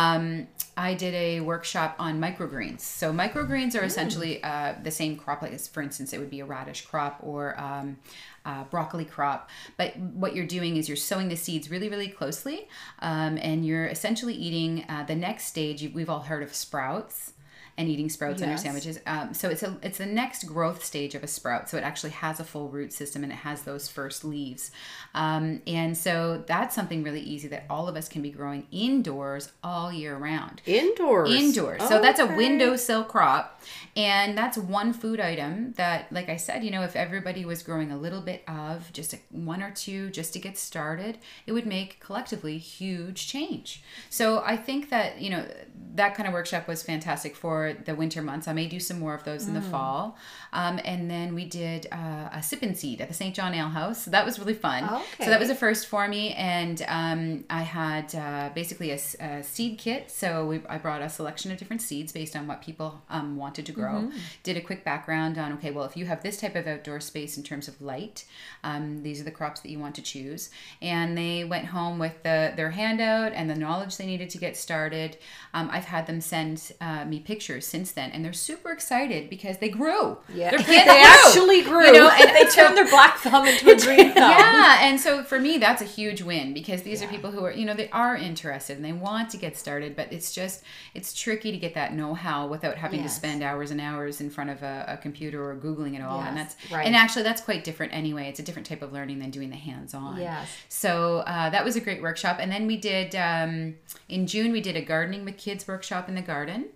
[0.78, 2.80] I did a workshop on microgreens.
[2.80, 5.40] So microgreens are essentially uh, the same crop.
[5.42, 7.96] Like, for instance, it would be a radish crop or um,
[8.44, 9.48] uh, broccoli crop.
[9.76, 12.68] But what you're doing is you're sowing the seeds really, really closely,
[12.98, 15.90] um, and you're essentially eating uh, the next stage.
[15.94, 17.32] We've all heard of sprouts
[17.78, 18.98] and eating sprouts on your sandwiches.
[19.06, 21.68] Um, so it's a it's the next growth stage of a sprout.
[21.68, 24.70] So it actually has a full root system and it has those first leaves.
[25.14, 29.52] Um, and so that's something really easy that all of us can be growing indoors
[29.62, 31.30] all year round indoors.
[31.30, 31.86] indoors.
[31.86, 33.60] So that's a windowsill crop.
[33.94, 37.90] And that's one food item that, like I said, you know, if everybody was growing
[37.90, 41.66] a little bit of just a, one or two just to get started, it would
[41.66, 43.82] make collectively huge change.
[44.10, 45.46] So I think that, you know,
[45.94, 48.48] that kind of workshop was fantastic for for the winter months.
[48.48, 50.16] I may do some more of those in the fall.
[50.52, 53.68] Um, and then we did uh, a sip and seed at the Saint John Ale
[53.68, 54.04] House.
[54.04, 54.84] So that was really fun.
[54.84, 55.24] Okay.
[55.24, 56.32] So that was a first for me.
[56.34, 60.10] And um, I had uh, basically a seed kit.
[60.10, 63.66] So we, I brought a selection of different seeds based on what people um, wanted
[63.66, 64.10] to grow.
[64.42, 67.36] Did a quick background on, okay, well, if you have this type of outdoor space
[67.36, 68.24] in terms of light,
[68.64, 70.50] um, these are the crops that you want to choose.
[70.80, 74.56] And they went home with the, their handout and the knowledge they needed to get
[74.56, 75.16] started.
[75.54, 79.58] Um, I've had them send uh, me pictures since then, and they're super excited because
[79.58, 80.18] they grew.
[80.32, 80.50] Yeah.
[80.50, 81.86] Their They actually grew.
[81.86, 84.30] You know, and They turned their black thumb into a green thumb.
[84.30, 87.52] yeah, and so for me, that's a huge win because these are people who are,
[87.52, 90.62] you know, they are interested and they want to get started, but it's just,
[90.94, 93.10] it's tricky to get that know-how without having Yes.
[93.14, 96.20] to spend hours and hours in front of a, a computer or googling it all.
[96.20, 96.86] and that's, right.
[96.86, 98.28] and actually, that's quite different anyway.
[98.28, 100.18] It's a different type of learning than doing the hands-on.
[100.20, 100.48] Yes.
[100.68, 103.76] So uh, that was a great workshop, and then we did um,
[104.08, 106.66] in June we did a gardening with kids workshop in the garden.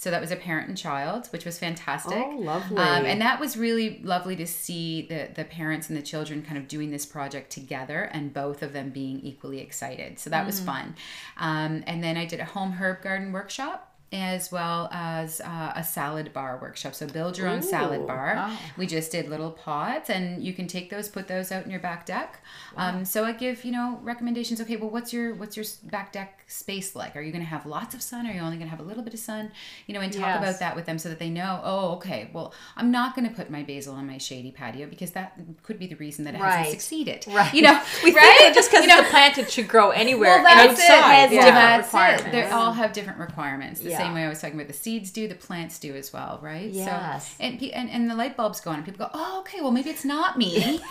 [0.00, 2.16] So that was a parent and child, which was fantastic.
[2.16, 2.78] Oh, lovely.
[2.78, 6.56] Um, and that was really lovely to see the the parents and the children kind
[6.56, 10.18] of doing this project together, and both of them being equally excited.
[10.18, 10.46] So that Mm.
[10.46, 10.96] was fun.
[11.36, 13.89] Um, and then I did a home herb garden workshop.
[14.12, 16.96] As well as uh, a salad bar workshop.
[16.96, 18.06] So, build your own salad Ooh.
[18.08, 18.50] bar.
[18.76, 21.78] We just did little pots, and you can take those, put those out in your
[21.78, 22.40] back deck.
[22.76, 24.60] Um, so I give you know recommendations.
[24.60, 27.14] Okay, well, what's your what's your back deck space like?
[27.14, 28.26] Are you going to have lots of sun?
[28.26, 29.52] Are you only going to have a little bit of sun?
[29.86, 30.38] You know, and talk Yes.
[30.42, 31.60] about that with them so that they know.
[31.62, 32.30] Oh, okay.
[32.32, 35.78] Well, I'm not going to put my basil on my shady patio because that could
[35.78, 36.50] be the reason that it Right.
[36.56, 37.26] hasn't succeeded.
[37.28, 37.54] Right.
[37.54, 38.34] You know, We right?
[38.38, 40.42] think just because You know, it's a plant, it should grow anywhere.
[40.42, 41.00] well, and that's it it.
[41.02, 41.44] has Yeah.
[41.44, 42.26] different That's requirements.
[42.26, 42.32] it.
[42.32, 43.80] They all have different requirements.
[43.80, 43.98] The Yeah.
[44.00, 46.70] Same way I was talking about the seeds do, the plants do as well, right?
[46.70, 47.28] Yes.
[47.28, 49.60] So, and, and and the light bulbs go on, and people go, "Oh, okay.
[49.60, 50.80] Well, maybe it's not me.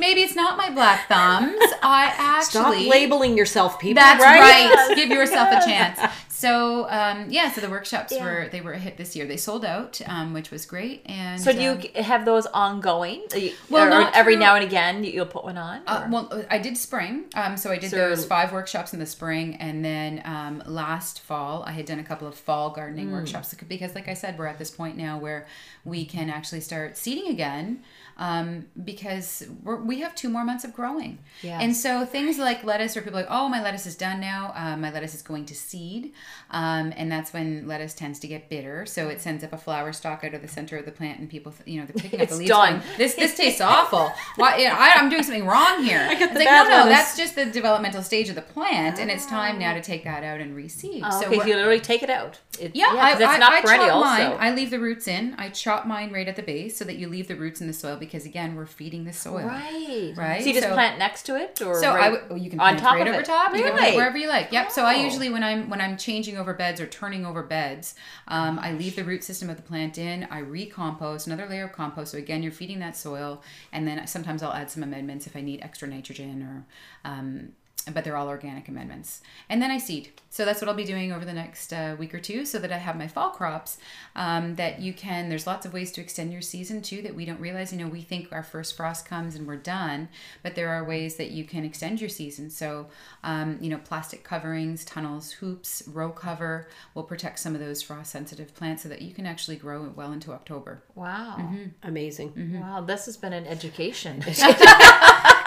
[0.00, 1.58] maybe it's not my black thumbs.
[1.82, 4.02] I actually Stop labeling yourself, people.
[4.02, 4.40] That's right?
[4.74, 4.96] right.
[4.96, 5.98] Give yourself a chance.
[6.28, 8.22] So um, yeah, so the workshops Yeah.
[8.24, 9.26] were they were a hit this year.
[9.26, 11.02] They sold out, um, which was great.
[11.06, 13.24] And So do you um, have those ongoing?
[13.34, 15.82] Uh, you- Well, or not every now and again you- you'll put one on.
[15.84, 17.24] Uh, well, I did spring.
[17.34, 21.20] Um, so I did So- those five workshops in the spring, and then um, last
[21.22, 24.46] fall I had done a couple of fall gardening workshops because, like I said, we're
[24.46, 25.48] at this point now where
[25.84, 27.82] we can actually start seeding again.
[28.20, 31.18] Um, because we're, we have two more months of growing,
[31.62, 34.52] and so things like lettuce, where people are like, oh, my lettuce is done now.
[34.56, 36.12] Um, my lettuce is going to seed,
[36.50, 38.86] um, and that's when lettuce tends to get bitter.
[38.86, 41.30] So it sends up a flower stalk out of the center of the plant, and
[41.30, 42.50] people, you know, they're picking up the leaves.
[42.50, 42.78] done.
[42.80, 44.10] going, This this tastes awful.
[44.34, 44.56] Why?
[44.56, 46.00] You know, I, I'm doing something wrong here.
[46.10, 46.90] I got the it's like, no, no, lettuce.
[46.90, 50.24] that's just the developmental stage of the plant, and it's time now to take that
[50.24, 51.02] out and reseed.
[51.04, 52.40] Oh, so okay, we're- you literally take it out.
[52.58, 54.02] It, yeah, 'cause I, it's I, not I perennial.
[54.02, 54.30] chop mine.
[54.32, 54.36] so.
[54.38, 55.36] I leave the roots in.
[55.38, 57.72] I chop mine right at the base so that you leave the roots in the
[57.72, 59.46] soil because again, we're feeding the soil.
[59.46, 62.34] right, Right, So you just so- plant next to it, or So right w- oh,
[62.34, 63.26] you can on top right of over it?
[63.26, 63.54] top.
[63.54, 63.96] You can plant Really?
[63.96, 64.50] wherever you like.
[64.52, 64.70] Yep.
[64.72, 65.04] So I Oh.
[65.04, 67.94] usually when I'm when I'm changing over beds or turning over beds,
[68.26, 70.26] um, I leave the root system of the plant in.
[70.30, 72.12] I recompost another layer of compost.
[72.12, 73.42] So again, you're feeding that soil,
[73.72, 76.66] and then sometimes I'll add some amendments if I need extra nitrogen or.
[77.08, 77.52] Um,
[77.94, 79.22] but they're all organic amendments.
[79.48, 80.10] And then I seed.
[80.28, 82.70] So that's what I'll be doing over the next uh, week or two so that
[82.70, 83.78] I have my fall crops
[84.14, 85.30] um, that you can.
[85.30, 87.72] There's lots of ways to extend your season too that we don't realize.
[87.72, 90.10] You know, we think our first frost comes and we're done,
[90.42, 92.50] but there are ways that you can extend your season.
[92.50, 92.88] So,
[93.24, 98.12] um, you know, plastic coverings, tunnels, hoops, row cover will protect some of those frost
[98.12, 100.82] sensitive plants so that you can actually grow it well into October.
[100.94, 101.64] Wow, Mm-hmm.
[101.84, 102.60] Amazing.
[102.60, 104.22] wow, this has been an education.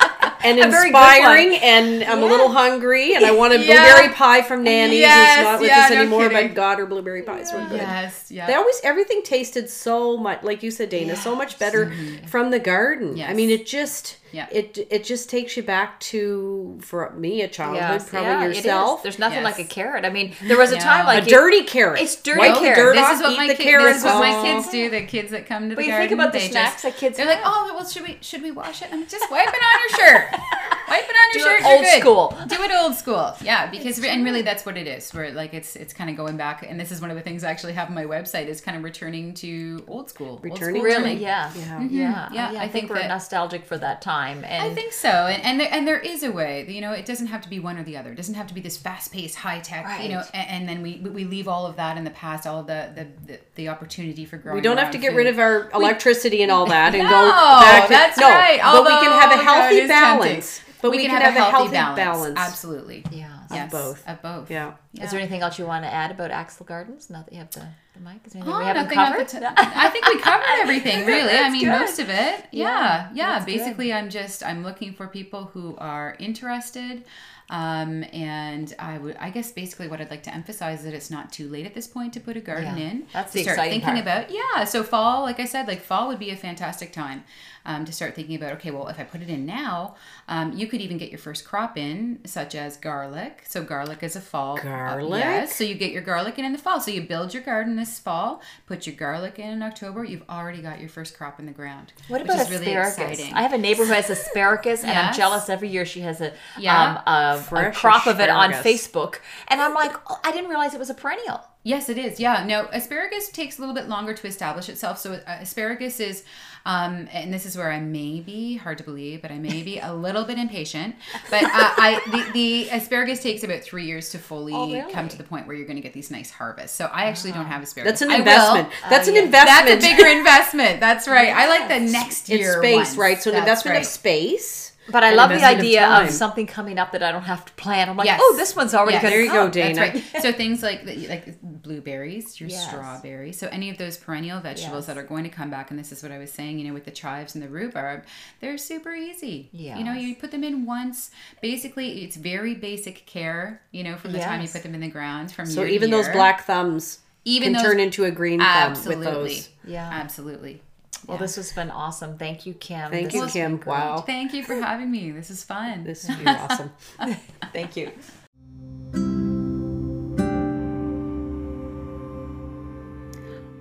[0.44, 3.84] And inspiring, and I'm a little hungry, and I want a Yeah.
[3.86, 6.48] blueberry pie from Nanny, Yes, who's not with yeah, us no anymore, kidding.
[6.50, 7.78] but God, her blueberry pies were good.
[7.82, 8.48] Yes, yeah.
[8.48, 11.94] They always everything tasted so much like you said, Dana, so much better
[12.28, 13.20] from the garden.
[13.22, 14.48] I mean, it just Yeah.
[14.52, 18.50] it it just takes you back to for me a childhood, Yes, probably yeah, it
[18.52, 18.58] is.
[18.58, 19.04] yourself.
[19.04, 19.58] There's nothing Yes.
[19.58, 20.06] like a carrot.
[20.06, 20.84] I mean, there was a Yeah.
[20.84, 22.02] time like a you- dirty carrot.
[22.02, 22.76] It's dirty Wipe carrot.
[22.78, 23.88] dirt this off, is what my the kid, carrots.
[23.88, 24.90] this is what my kids do.
[24.90, 26.98] The kids that come to the But you garden, think about the snacks just, that
[26.98, 28.90] kids They're like, oh, well, should we should we wash it?
[28.92, 30.40] I'm just wiping on your shirt.
[30.92, 31.62] Wipe it on your Do it shirt.
[31.62, 32.02] you're old good.
[32.02, 32.48] school.
[32.58, 33.34] Do it old school.
[33.42, 35.12] Yeah, because and really that's what it is.
[35.14, 37.44] Where like it's it's kind of going back, and this is one of the things
[37.44, 40.32] I actually have on my website is kind of returning to old school.
[40.32, 41.02] Old Returning school Really?
[41.02, 41.20] learning.
[41.20, 41.52] Yeah.
[41.56, 41.62] Yeah.
[41.62, 41.80] Yeah.
[41.80, 41.96] Mm-hmm.
[41.96, 42.30] Yeah.
[42.34, 44.44] Yeah, I, I think, think we're that- nostalgic for that time.
[44.44, 46.66] And I think so, and and there, and there is a way.
[46.70, 48.12] You know, it doesn't have to be one or the other.
[48.12, 50.02] It doesn't have to be this fast-paced, high-tech.
[50.04, 52.60] You know, and, and then we we leave all of that in the past, all
[52.60, 54.56] of the the, the, the opportunity for growing.
[54.56, 57.10] We don't have to own get rid of our electricity and all that and No,
[57.10, 58.60] go back to that's no, right.
[58.62, 60.58] But we can have a healthy balance.
[60.58, 60.68] tempting.
[60.82, 60.92] Balance.
[60.92, 62.38] But we, can, have, a healthy balance.
[62.40, 63.04] Absolutely.
[63.12, 63.28] Yeah.
[63.50, 63.52] Yes.
[63.52, 64.08] Yes, both.
[64.08, 64.50] Of both.
[64.52, 64.74] Yeah.
[65.00, 67.52] Is there anything else you want to add about Axil Gardens now that you have
[67.52, 68.22] the, the mic?
[68.26, 69.28] Is there anything Oh, we haven't nothing covered?
[69.28, 71.34] the t- I think we covered everything, really.
[71.38, 71.80] I mean, good.
[71.80, 72.46] most of it.
[72.52, 73.34] Yeah, yeah.
[73.34, 73.58] that's good.
[73.58, 77.04] Basically, I'm just I'm looking for people who are interested,
[77.50, 81.12] um, and I would I guess basically what I'd like to emphasize is that it's
[81.12, 83.08] not too late at this point to put a garden Yeah, in.
[83.14, 84.26] that's to the start exciting thinking part.
[84.30, 84.32] about.
[84.32, 87.24] Yeah, so fall, like I said, like fall would be a fantastic time.
[87.64, 89.96] Um, to start thinking about okay well if i put it in now
[90.28, 94.16] um, you could even get your first crop in such as garlic so garlic is
[94.16, 95.20] a fall uh, Garlic?
[95.20, 97.76] yes so you get your garlic in in the fall so you build your garden
[97.76, 101.46] this fall put your garlic in in october you've already got your first crop in
[101.46, 103.20] the ground What which about is really asparagus?
[103.20, 103.34] exciting.
[103.36, 105.48] I have a neighbor who has asparagus, and I'm jealous.
[105.50, 107.02] Every year she has a Yeah.
[107.06, 108.52] um, a, a Fresh crop of it on.
[108.54, 109.16] Facebook,
[109.48, 111.42] and I'm like, oh, I didn't realize it was a perennial.
[111.64, 112.20] Yes, it is.
[112.20, 114.98] Yeah, no, asparagus takes a little bit longer to establish itself.
[114.98, 116.24] So uh, asparagus is,
[116.66, 119.78] um, and this is where I may be hard to believe, but I may be
[119.78, 120.96] a little bit impatient.
[121.30, 124.92] But uh, I, the, the asparagus takes about three years to fully Oh, really?
[124.92, 126.76] come to the point where you're going to get these nice harvests.
[126.76, 128.00] So I actually don't have asparagus.
[128.00, 128.20] That's an I will.
[128.22, 128.70] investment.
[128.90, 129.22] That's an yeah.
[129.22, 129.68] investment.
[129.68, 130.80] That's a bigger investment.
[130.80, 131.30] That's right.
[131.30, 132.98] I like the next in year space, ones.
[132.98, 133.22] right?
[133.22, 133.82] So an That's investment right.
[133.82, 134.71] of space.
[134.90, 137.46] But I love the investment of idea of, something coming up that I don't have
[137.46, 137.88] to plan.
[137.88, 138.20] I'm like, Yes.
[138.22, 139.04] oh, this one's already Yes.
[139.04, 139.46] gonna There you come.
[139.48, 139.82] go, Dana.
[139.82, 140.04] Right.
[140.22, 142.68] So things like like blueberries, your Yes.
[142.68, 144.88] strawberries, so any of those perennial vegetables Yes.
[144.88, 145.70] that are going to come back.
[145.70, 148.04] And this is what I was saying, you know, with the chives and the rhubarb,
[148.40, 149.50] they're super easy.
[149.52, 149.78] Yeah.
[149.78, 151.12] You know, you put them in once.
[151.42, 153.62] Basically, it's very basic care.
[153.72, 155.32] You know, from the time you put them in the ground.
[155.32, 158.40] From So year to even those black thumbs even can those, turn into a green
[158.40, 159.50] thumb absolutely, with those.
[159.64, 159.88] Yeah.
[159.92, 160.62] absolutely.
[161.08, 162.18] Well, this has been awesome.
[162.18, 162.92] Thank you, Kim.
[162.92, 163.60] Thank This you, Kim.
[163.66, 164.02] Wow.
[164.02, 165.12] Thank you for having me.
[165.12, 165.84] This is fun.
[165.84, 166.72] This would be awesome.
[167.54, 167.92] Thank you.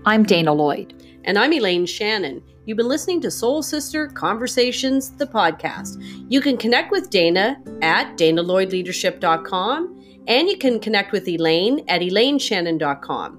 [0.07, 0.95] I'm Dana Lloyd.
[1.24, 2.43] And I'm Elaine Shannon.
[2.64, 6.03] You've been listening to Soul Sister Conversations, the podcast.
[6.28, 13.38] You can connect with Dana at danalloydleadership.com and you can connect with Elaine at elaineshannon.com.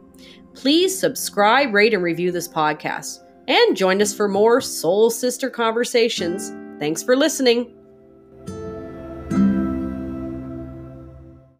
[0.53, 3.19] Please subscribe, rate, and review this podcast.
[3.51, 6.53] And join us for more Soul Sister Conversations.
[6.79, 7.80] Thanks for listening.